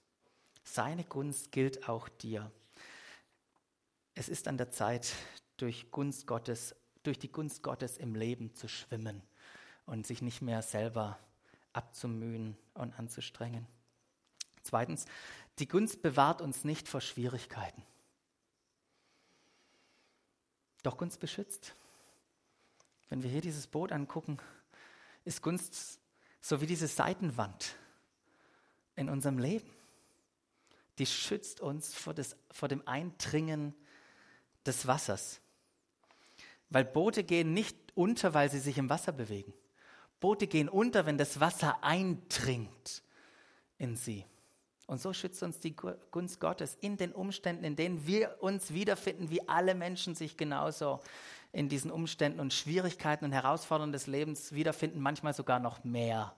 Seine 0.64 1.04
Gunst 1.04 1.52
gilt 1.52 1.88
auch 1.88 2.08
dir. 2.08 2.50
Es 4.14 4.28
ist 4.28 4.48
an 4.48 4.56
der 4.56 4.70
Zeit, 4.70 5.12
durch 5.56 5.90
Gunst 5.90 6.26
Gottes, 6.26 6.74
durch 7.02 7.18
die 7.18 7.30
Gunst 7.30 7.62
Gottes 7.62 7.96
im 7.96 8.14
Leben 8.14 8.54
zu 8.54 8.68
schwimmen 8.68 9.22
und 9.86 10.06
sich 10.06 10.22
nicht 10.22 10.42
mehr 10.42 10.62
selber 10.62 11.18
abzumühen 11.72 12.56
und 12.74 12.98
anzustrengen. 12.98 13.66
Zweitens, 14.62 15.04
die 15.58 15.68
Gunst 15.68 16.02
bewahrt 16.02 16.40
uns 16.40 16.64
nicht 16.64 16.88
vor 16.88 17.00
Schwierigkeiten. 17.00 17.82
Doch 20.82 20.96
Gunst 20.96 21.20
beschützt. 21.20 21.74
Wenn 23.08 23.22
wir 23.22 23.30
hier 23.30 23.40
dieses 23.40 23.66
Boot 23.66 23.92
angucken, 23.92 24.38
ist 25.24 25.42
Gunst 25.42 26.00
so 26.40 26.60
wie 26.60 26.66
diese 26.66 26.86
Seitenwand 26.86 27.76
in 28.96 29.08
unserem 29.08 29.38
Leben. 29.38 29.70
Die 30.98 31.06
schützt 31.06 31.60
uns 31.60 31.94
vor, 31.94 32.14
das, 32.14 32.36
vor 32.50 32.68
dem 32.68 32.86
Eindringen 32.86 33.74
des 34.66 34.86
Wassers. 34.86 35.40
Weil 36.70 36.84
Boote 36.84 37.24
gehen 37.24 37.54
nicht 37.54 37.76
unter, 37.94 38.34
weil 38.34 38.50
sie 38.50 38.60
sich 38.60 38.78
im 38.78 38.90
Wasser 38.90 39.12
bewegen. 39.12 39.52
Boote 40.20 40.46
gehen 40.46 40.68
unter, 40.68 41.06
wenn 41.06 41.18
das 41.18 41.40
Wasser 41.40 41.82
eindringt 41.82 43.02
in 43.78 43.96
sie. 43.96 44.24
Und 44.86 45.00
so 45.00 45.12
schützt 45.12 45.42
uns 45.42 45.60
die 45.60 45.74
Gunst 46.10 46.40
Gottes 46.40 46.76
in 46.80 46.96
den 46.96 47.12
Umständen, 47.12 47.64
in 47.64 47.76
denen 47.76 48.06
wir 48.06 48.36
uns 48.40 48.74
wiederfinden, 48.74 49.30
wie 49.30 49.48
alle 49.48 49.74
Menschen 49.74 50.14
sich 50.14 50.36
genauso 50.36 51.00
in 51.52 51.68
diesen 51.68 51.90
Umständen 51.90 52.40
und 52.40 52.52
Schwierigkeiten 52.52 53.24
und 53.24 53.32
Herausforderungen 53.32 53.92
des 53.92 54.06
Lebens 54.06 54.52
wiederfinden, 54.52 55.00
manchmal 55.00 55.32
sogar 55.32 55.58
noch 55.58 55.84
mehr. 55.84 56.34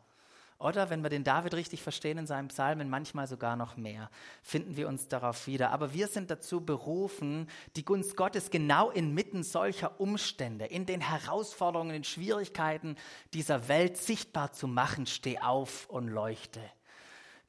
Oder 0.59 0.89
wenn 0.89 1.03
wir 1.03 1.11
den 1.11 1.25
David 1.25 1.53
richtig 1.55 1.83
verstehen 1.83 2.17
in 2.17 2.27
seinem 2.27 2.49
Psalmen, 2.49 2.89
manchmal 2.89 3.27
sogar 3.27 3.57
noch 3.57 3.77
mehr, 3.77 4.11
finden 4.43 4.77
wir 4.77 4.89
uns 4.89 5.07
darauf 5.07 5.47
wieder. 5.47 5.71
Aber 5.71 5.93
wir 5.93 6.09
sind 6.09 6.31
dazu 6.31 6.65
berufen, 6.65 7.49
die 7.77 7.85
Gunst 7.85 8.17
Gottes 8.17 8.51
genau 8.51 8.91
inmitten 8.91 9.43
solcher 9.43 10.01
Umstände, 10.01 10.65
in 10.65 10.87
den 10.87 11.03
Herausforderungen, 11.03 11.95
in 11.95 12.05
Schwierigkeiten 12.05 12.97
dieser 13.35 13.69
Welt 13.69 13.99
sichtbar 13.99 14.53
zu 14.53 14.67
machen. 14.67 15.05
Steh 15.05 15.39
auf 15.41 15.91
und 15.91 16.09
leuchte. 16.09 16.61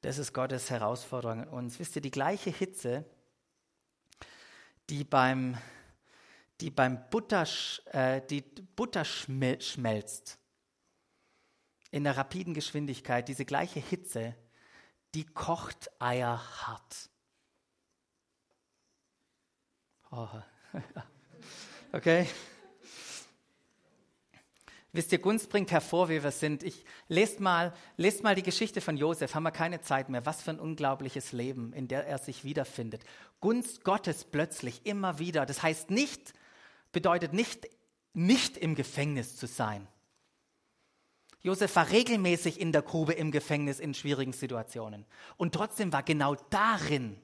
Das 0.07 0.19
ist 0.19 0.31
Gottes 0.31 0.69
Herausforderung 0.69 1.41
an 1.41 1.49
uns. 1.49 1.79
Wisst 1.79 1.97
ihr, 1.97 2.01
die 2.01 2.11
gleiche 2.11 2.49
Hitze, 2.49 3.03
die 4.89 5.03
beim, 5.03 5.57
die 6.61 6.69
beim 6.69 7.09
Butter, 7.09 7.45
äh, 7.87 8.21
die 8.21 8.39
Butter 8.39 9.03
schmelzt, 9.03 10.39
in 11.91 12.05
der 12.05 12.15
rapiden 12.15 12.53
Geschwindigkeit, 12.53 13.27
diese 13.27 13.43
gleiche 13.43 13.81
Hitze, 13.81 14.33
die 15.13 15.25
kocht 15.25 15.91
Eier 15.99 16.41
hart. 16.65 17.09
Oh. 20.09 20.29
okay. 21.91 22.29
Wisst 24.93 25.11
ihr, 25.11 25.19
Gunst 25.19 25.49
bringt 25.49 25.71
hervor, 25.71 26.09
wie 26.09 26.23
wir 26.23 26.31
sind. 26.31 26.63
Ich 26.63 26.85
lest 27.07 27.39
mal, 27.39 27.73
lest 27.97 28.23
mal 28.23 28.35
die 28.35 28.43
Geschichte 28.43 28.81
von 28.81 28.97
Josef, 28.97 29.35
haben 29.35 29.43
wir 29.43 29.51
keine 29.51 29.81
Zeit 29.81 30.09
mehr. 30.09 30.25
Was 30.25 30.41
für 30.41 30.51
ein 30.51 30.59
unglaubliches 30.59 31.33
Leben, 31.33 31.73
in 31.73 31.87
der 31.87 32.07
er 32.07 32.17
sich 32.17 32.43
wiederfindet. 32.43 33.03
Gunst 33.41 33.83
Gottes 33.83 34.23
plötzlich 34.23 34.85
immer 34.85 35.19
wieder. 35.19 35.45
Das 35.45 35.61
heißt 35.61 35.91
nicht, 35.91 36.33
bedeutet 36.91 37.33
nicht, 37.33 37.67
nicht 38.13 38.57
im 38.57 38.75
Gefängnis 38.75 39.35
zu 39.35 39.45
sein. 39.45 39.87
Josef 41.41 41.75
war 41.75 41.91
regelmäßig 41.91 42.59
in 42.59 42.71
der 42.71 42.81
Grube 42.81 43.13
im 43.13 43.31
Gefängnis 43.31 43.79
in 43.79 43.93
schwierigen 43.93 44.33
Situationen. 44.33 45.05
Und 45.37 45.53
trotzdem 45.53 45.93
war 45.93 46.03
genau 46.03 46.35
darin 46.49 47.17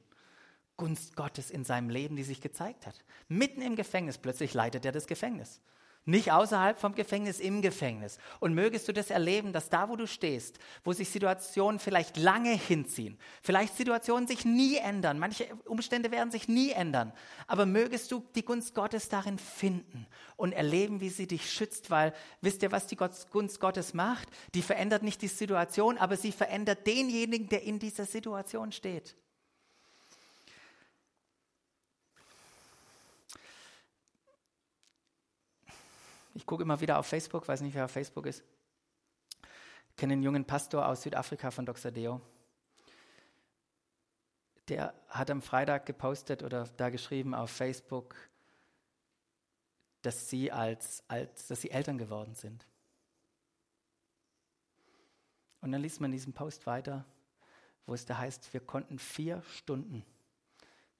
Gunst 0.77 1.15
Gottes 1.15 1.49
in 1.49 1.65
seinem 1.65 1.89
Leben, 1.89 2.15
die 2.15 2.23
sich 2.23 2.41
gezeigt 2.41 2.87
hat. 2.87 3.03
Mitten 3.27 3.61
im 3.61 3.75
Gefängnis, 3.75 4.17
plötzlich 4.17 4.53
leitet 4.53 4.85
er 4.85 4.91
das 4.91 5.07
Gefängnis. 5.07 5.61
Nicht 6.05 6.33
außerhalb 6.33 6.77
vom 6.77 6.95
Gefängnis, 6.95 7.39
im 7.39 7.61
Gefängnis. 7.61 8.17
Und 8.41 8.53
mögest 8.53 8.89
du 8.89 8.93
das 8.93 9.09
erleben, 9.09 9.53
dass 9.53 9.69
da, 9.69 9.87
wo 9.87 9.95
du 9.95 10.05
stehst, 10.05 10.59
wo 10.83 10.91
sich 10.91 11.09
Situationen 11.09 11.79
vielleicht 11.79 12.17
lange 12.17 12.51
hinziehen, 12.51 13.17
vielleicht 13.41 13.77
Situationen 13.77 14.27
sich 14.27 14.43
nie 14.43 14.75
ändern, 14.75 15.17
manche 15.17 15.47
Umstände 15.63 16.11
werden 16.11 16.29
sich 16.29 16.49
nie 16.49 16.71
ändern, 16.71 17.13
aber 17.47 17.65
mögest 17.65 18.11
du 18.11 18.21
die 18.35 18.43
Gunst 18.43 18.75
Gottes 18.75 19.07
darin 19.07 19.37
finden 19.37 20.05
und 20.35 20.51
erleben, 20.51 20.99
wie 20.99 21.09
sie 21.09 21.27
dich 21.27 21.49
schützt, 21.49 21.89
weil 21.89 22.13
wisst 22.41 22.63
ihr, 22.63 22.73
was 22.73 22.87
die 22.87 22.97
Gunst 22.97 23.61
Gottes 23.61 23.93
macht? 23.93 24.27
Die 24.55 24.61
verändert 24.61 25.03
nicht 25.03 25.21
die 25.21 25.29
Situation, 25.29 25.97
aber 25.97 26.17
sie 26.17 26.33
verändert 26.33 26.85
denjenigen, 26.85 27.47
der 27.47 27.63
in 27.63 27.79
dieser 27.79 28.05
Situation 28.05 28.73
steht. 28.73 29.15
Ich 36.33 36.45
gucke 36.45 36.63
immer 36.63 36.81
wieder 36.81 36.97
auf 36.97 37.05
Facebook, 37.05 37.47
weiß 37.47 37.61
nicht, 37.61 37.75
wer 37.75 37.85
auf 37.85 37.91
Facebook 37.91 38.25
ist. 38.25 38.43
Ich 39.89 39.95
kenne 39.95 40.13
einen 40.13 40.23
jungen 40.23 40.45
Pastor 40.45 40.87
aus 40.87 41.03
Südafrika 41.03 41.51
von 41.51 41.65
Dr. 41.65 41.91
Deo. 41.91 42.21
Der 44.67 44.93
hat 45.07 45.29
am 45.29 45.41
Freitag 45.41 45.85
gepostet 45.85 46.41
oder 46.41 46.63
da 46.77 46.89
geschrieben 46.89 47.35
auf 47.35 47.51
Facebook, 47.51 48.15
dass 50.01 50.29
sie 50.29 50.51
als, 50.51 51.03
als 51.07 51.47
dass 51.47 51.61
sie 51.61 51.69
Eltern 51.69 51.97
geworden 51.97 52.33
sind. 52.33 52.65
Und 55.61 55.71
dann 55.71 55.81
liest 55.81 56.01
man 56.01 56.11
diesen 56.11 56.33
Post 56.33 56.65
weiter, 56.65 57.05
wo 57.85 57.93
es 57.93 58.05
da 58.05 58.17
heißt, 58.17 58.53
wir 58.53 58.61
konnten 58.61 58.97
vier 58.97 59.43
Stunden 59.43 60.03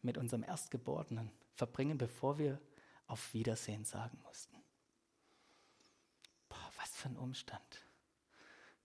mit 0.02 0.17
unserem 0.17 0.43
Erstgeborenen 0.43 1.32
verbringen, 1.56 1.98
bevor 1.98 2.38
wir 2.38 2.62
auf 3.08 3.34
Wiedersehen 3.34 3.86
sagen 3.86 4.19
mussten 4.24 4.62
für 7.03 7.09
ein 7.09 7.17
Umstand. 7.17 7.85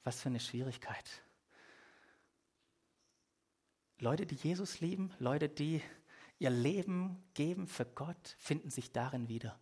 Was 0.02 0.20
für 0.20 0.28
eine 0.28 0.40
Schwierigkeit. 0.40 1.22
Leute, 4.00 4.26
die 4.26 4.34
Jesus 4.34 4.80
lieben, 4.80 5.12
Leute, 5.20 5.48
die 5.48 5.80
ihr 6.40 6.50
Leben 6.50 7.22
geben 7.34 7.68
für 7.68 7.84
Gott, 7.84 8.36
finden 8.38 8.70
sich 8.70 8.90
darin 8.90 9.28
wieder. 9.28 9.58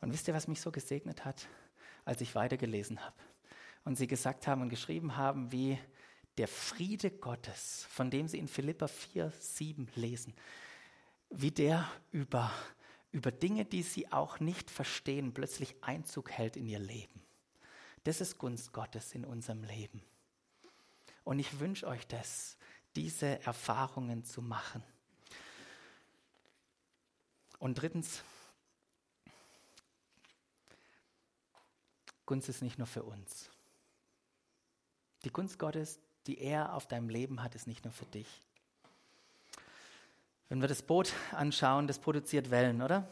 Und 0.00 0.12
wisst 0.12 0.28
ihr, 0.28 0.34
was 0.34 0.46
mich 0.46 0.60
so 0.60 0.70
gesegnet 0.70 1.24
hat, 1.24 1.48
als 2.04 2.20
ich 2.20 2.36
weitergelesen 2.36 3.04
habe? 3.04 3.16
Und 3.84 3.96
sie 3.96 4.06
gesagt 4.06 4.46
haben 4.46 4.62
und 4.62 4.68
geschrieben 4.68 5.16
haben, 5.16 5.50
wie 5.50 5.78
der 6.38 6.46
Friede 6.46 7.10
Gottes, 7.10 7.86
von 7.90 8.08
dem 8.08 8.28
sie 8.28 8.38
in 8.38 8.46
Philippa 8.46 8.86
4, 8.86 9.32
7 9.32 9.88
lesen, 9.96 10.32
wie 11.30 11.50
der 11.50 11.90
über 12.12 12.52
über 13.16 13.32
Dinge, 13.32 13.64
die 13.64 13.82
sie 13.82 14.12
auch 14.12 14.40
nicht 14.40 14.70
verstehen, 14.70 15.32
plötzlich 15.32 15.74
Einzug 15.80 16.30
hält 16.30 16.54
in 16.54 16.68
ihr 16.68 16.78
Leben. 16.78 17.22
Das 18.04 18.20
ist 18.20 18.36
Gunst 18.36 18.74
Gottes 18.74 19.14
in 19.14 19.24
unserem 19.24 19.64
Leben. 19.64 20.02
Und 21.24 21.38
ich 21.38 21.58
wünsche 21.58 21.86
euch 21.86 22.06
das, 22.06 22.58
diese 22.94 23.42
Erfahrungen 23.42 24.22
zu 24.22 24.42
machen. 24.42 24.84
Und 27.58 27.76
drittens, 27.76 28.22
Gunst 32.26 32.50
ist 32.50 32.60
nicht 32.60 32.76
nur 32.76 32.86
für 32.86 33.02
uns. 33.02 33.48
Die 35.24 35.30
Gunst 35.30 35.58
Gottes, 35.58 36.00
die 36.26 36.36
er 36.38 36.74
auf 36.74 36.86
deinem 36.86 37.08
Leben 37.08 37.42
hat, 37.42 37.54
ist 37.54 37.66
nicht 37.66 37.82
nur 37.82 37.94
für 37.94 38.04
dich. 38.04 38.45
Wenn 40.48 40.60
wir 40.60 40.68
das 40.68 40.82
Boot 40.82 41.12
anschauen, 41.32 41.86
das 41.86 41.98
produziert 41.98 42.50
Wellen, 42.50 42.82
oder? 42.82 43.08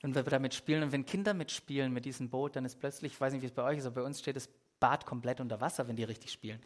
Wenn 0.00 0.14
wir 0.14 0.22
damit 0.24 0.54
spielen 0.54 0.82
und 0.82 0.92
wenn 0.92 1.06
Kinder 1.06 1.34
mitspielen 1.34 1.92
mit 1.92 2.04
diesem 2.04 2.28
Boot, 2.28 2.56
dann 2.56 2.64
ist 2.64 2.80
plötzlich, 2.80 3.12
ich 3.12 3.20
weiß 3.20 3.32
nicht, 3.32 3.42
wie 3.42 3.46
es 3.46 3.52
bei 3.52 3.62
euch 3.62 3.78
ist, 3.78 3.86
aber 3.86 3.96
bei 3.96 4.02
uns 4.02 4.18
steht 4.18 4.34
das 4.34 4.48
Bad 4.80 5.06
komplett 5.06 5.40
unter 5.40 5.60
Wasser, 5.60 5.86
wenn 5.86 5.94
die 5.94 6.02
richtig 6.02 6.32
spielen. 6.32 6.60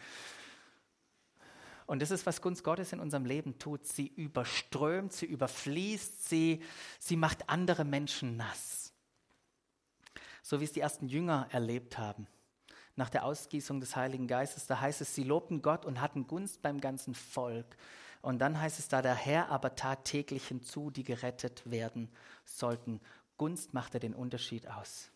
Und 1.87 2.03
das 2.03 2.11
ist, 2.11 2.27
was 2.27 2.43
Gunst 2.43 2.65
Gottes 2.65 2.93
in 2.93 3.01
unserem 3.01 3.27
Leben 3.27 3.59
tut. 3.59 3.87
Sie 3.87 4.09
überströmt, 4.09 5.13
sie 5.13 5.27
überfließt, 5.27 6.29
sie, 6.29 6.63
sie 6.99 7.17
macht 7.17 7.49
andere 7.49 7.85
Menschen 7.85 8.37
nass. 8.37 8.93
So 10.43 10.61
wie 10.61 10.65
es 10.65 10.73
die 10.73 10.81
ersten 10.81 11.09
Jünger 11.09 11.47
erlebt 11.51 11.99
haben. 11.99 12.27
Nach 12.97 13.11
der 13.11 13.25
Ausgießung 13.25 13.81
des 13.81 13.95
Heiligen 13.95 14.27
Geistes, 14.27 14.67
da 14.67 14.81
heißt 14.81 15.01
es, 15.01 15.15
sie 15.15 15.23
lobten 15.23 15.63
Gott 15.63 15.85
und 15.85 16.01
hatten 16.01 16.27
Gunst 16.27 16.63
beim 16.63 16.81
ganzen 16.81 17.15
Volk. 17.15 17.77
Und 18.23 18.39
dann 18.39 18.61
heißt 18.61 18.79
es 18.79 18.89
da, 18.89 19.03
der 19.03 19.15
Herr 19.15 19.51
aber 19.51 19.75
tat 19.75 20.05
täglich 20.05 20.49
hinzu, 20.49 20.91
die 20.91 21.05
gerettet 21.05 21.71
werden 21.71 22.11
sollten. 22.45 23.01
Gunst 23.37 23.75
machte 23.75 24.01
den 24.01 24.15
Unterschied 24.15 24.69
aus. 24.69 25.11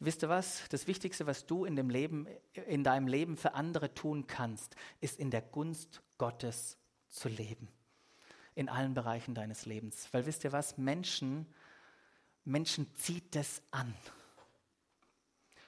Wisst 0.00 0.22
ihr 0.22 0.28
was? 0.28 0.68
Das 0.70 0.86
Wichtigste, 0.86 1.26
was 1.26 1.46
du 1.46 1.64
in, 1.64 1.76
dem 1.76 1.88
Leben, 1.88 2.26
in 2.66 2.84
deinem 2.84 3.06
Leben 3.06 3.36
für 3.36 3.54
andere 3.54 3.94
tun 3.94 4.26
kannst, 4.26 4.74
ist 5.00 5.18
in 5.18 5.30
der 5.30 5.42
Gunst 5.42 6.02
Gottes 6.18 6.76
zu 7.08 7.28
leben. 7.28 7.68
In 8.54 8.68
allen 8.68 8.94
Bereichen 8.94 9.34
deines 9.34 9.66
Lebens. 9.66 10.08
Weil 10.12 10.26
wisst 10.26 10.44
ihr 10.44 10.52
was? 10.52 10.76
Menschen 10.76 11.46
Menschen 12.44 12.94
zieht 12.94 13.34
es 13.36 13.62
an. 13.70 13.94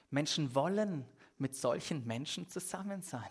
Menschen 0.09 0.53
wollen 0.53 1.05
mit 1.37 1.55
solchen 1.55 2.05
Menschen 2.05 2.47
zusammen 2.49 3.01
sein. 3.01 3.29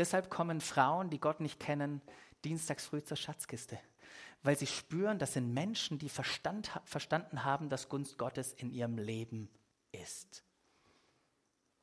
Deshalb 0.00 0.30
kommen 0.30 0.62
Frauen, 0.62 1.10
die 1.10 1.20
Gott 1.20 1.40
nicht 1.40 1.60
kennen, 1.60 2.00
dienstags 2.42 2.86
früh 2.86 3.02
zur 3.02 3.18
Schatzkiste, 3.18 3.78
weil 4.42 4.56
sie 4.56 4.66
spüren, 4.66 5.18
das 5.18 5.34
sind 5.34 5.52
Menschen, 5.52 5.98
die 5.98 6.08
Verstand, 6.08 6.70
verstanden 6.86 7.44
haben, 7.44 7.68
dass 7.68 7.90
Gunst 7.90 8.16
Gottes 8.16 8.54
in 8.54 8.70
ihrem 8.70 8.96
Leben 8.96 9.50
ist. 9.92 10.42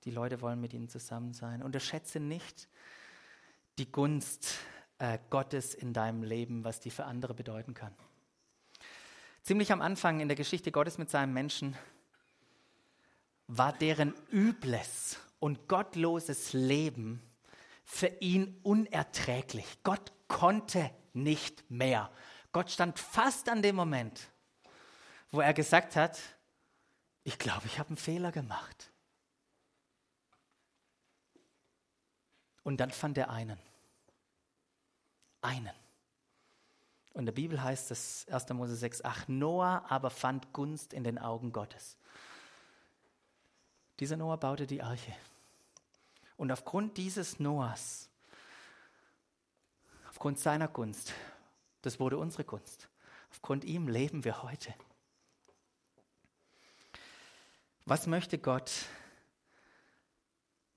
Die 0.03 0.09
Leute 0.09 0.41
wollen 0.41 0.59
mit 0.59 0.73
ihnen 0.73 0.89
zusammen 0.89 1.31
sein. 1.33 1.61
Unterschätze 1.61 2.19
nicht 2.19 2.67
die 3.77 3.91
Gunst 3.91 4.55
äh, 4.97 5.19
Gottes 5.29 5.75
in 5.75 5.93
deinem 5.93 6.23
Leben, 6.23 6.63
was 6.63 6.79
die 6.79 6.89
für 6.89 7.05
andere 7.05 7.35
bedeuten 7.35 7.75
kann. 7.75 7.93
Ziemlich 9.43 9.71
am 9.71 9.79
Anfang 9.79 10.21
in 10.21 10.27
der 10.27 10.37
Geschichte 10.37 10.71
Gottes 10.71 10.97
mit 10.97 11.11
seinem 11.11 11.33
Menschen 11.33 11.77
war 13.45 13.73
deren 13.73 14.15
übles 14.31 15.19
und 15.37 15.67
gottloses 15.67 16.53
Leben 16.53 17.21
für 17.87 18.07
ihn 18.19 18.59
unerträglich. 18.63 19.79
Gott 19.81 20.11
konnte 20.27 20.91
nicht 21.13 21.71
mehr. 21.71 22.11
Gott 22.51 22.69
stand 22.69 22.99
fast 22.99 23.47
an 23.47 23.61
dem 23.61 23.77
Moment, 23.77 24.29
wo 25.31 25.39
er 25.39 25.53
gesagt 25.53 25.95
hat, 25.95 26.19
ich 27.23 27.39
glaube, 27.39 27.65
ich 27.65 27.79
habe 27.79 27.89
einen 27.89 27.97
Fehler 27.97 28.33
gemacht. 28.33 28.91
Und 32.63 32.77
dann 32.77 32.91
fand 32.91 33.17
er 33.17 33.29
einen. 33.29 33.57
Einen. 35.41 35.73
Und 37.13 37.21
in 37.21 37.25
der 37.25 37.33
Bibel 37.33 37.63
heißt 37.63 37.89
es 37.91 38.27
1. 38.27 38.49
Mose 38.49 38.75
6, 38.75 39.05
ach, 39.05 39.29
Noah 39.29 39.85
aber 39.87 40.09
fand 40.09 40.51
Gunst 40.51 40.93
in 40.93 41.05
den 41.05 41.17
Augen 41.17 41.53
Gottes. 41.53 41.97
Dieser 44.01 44.17
Noah 44.17 44.37
baute 44.37 44.67
die 44.67 44.83
Arche. 44.83 45.15
Und 46.37 46.51
aufgrund 46.51 46.97
dieses 46.97 47.39
Noahs, 47.39 48.09
aufgrund 50.07 50.39
seiner 50.39 50.67
Gunst, 50.67 51.13
das 51.81 51.99
wurde 51.99 52.17
unsere 52.17 52.43
Gunst, 52.43 52.89
aufgrund 53.31 53.65
ihm 53.65 53.87
leben 53.87 54.23
wir 54.23 54.43
heute. 54.43 54.73
Was 57.85 58.05
möchte 58.05 58.37
Gott 58.37 58.71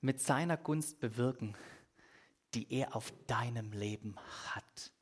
mit 0.01 0.20
seiner 0.20 0.57
Gunst 0.57 0.99
bewirken, 1.01 1.57
die 2.55 2.73
er 2.73 2.96
auf 2.96 3.12
deinem 3.27 3.73
Leben 3.73 4.16
hat? 4.46 4.92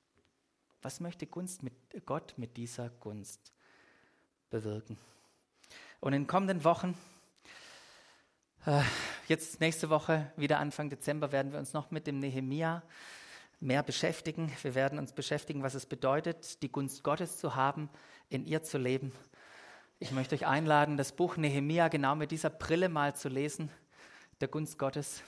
Was 0.83 1.01
möchte 1.01 1.27
Gunst 1.27 1.63
mit 1.63 1.75
Gott 2.07 2.35
mit 2.37 2.57
dieser 2.57 2.91
Gunst 2.91 3.53
bewirken? 4.51 4.99
Und 6.01 6.13
in 6.15 6.23
den 6.23 6.27
kommenden 6.29 6.65
Wochen 6.65 6.97
äh, 8.65 8.83
jetzt 9.29 9.61
nächste 9.61 9.91
Woche, 9.91 10.31
wieder 10.37 10.59
Anfang 10.59 10.91
Dezember, 10.91 11.33
werden 11.33 11.53
wir 11.53 11.59
uns 11.59 11.73
noch 11.73 11.91
mit 11.91 12.07
dem 12.07 12.19
Nehemia 12.19 12.83
mehr 13.61 13.83
beschäftigen. 13.83 14.53
Wir 14.63 14.75
werden 14.75 14.99
uns 14.99 15.13
beschäftigen, 15.13 15.63
was 15.63 15.75
es 15.75 15.87
bedeutet, 15.87 16.63
die 16.63 16.71
Gunst 16.71 17.03
Gottes 17.03 17.39
zu 17.39 17.55
haben, 17.55 17.91
in 18.29 18.47
ihr 18.47 18.63
zu 18.63 18.79
leben. 18.79 19.13
Ich 19.99 20.13
möchte 20.13 20.35
euch 20.35 20.47
einladen, 20.47 20.97
das 20.97 21.13
Buch 21.13 21.37
Nehemia 21.37 21.89
genau 21.89 22.15
mit 22.15 22.31
dieser 22.31 22.51
Brille 22.51 22.89
mal 22.89 23.15
zu 23.17 23.29
lesen, 23.29 23.71
der 24.41 24.49
Gunst 24.49 24.79
Gottes. 24.79 25.23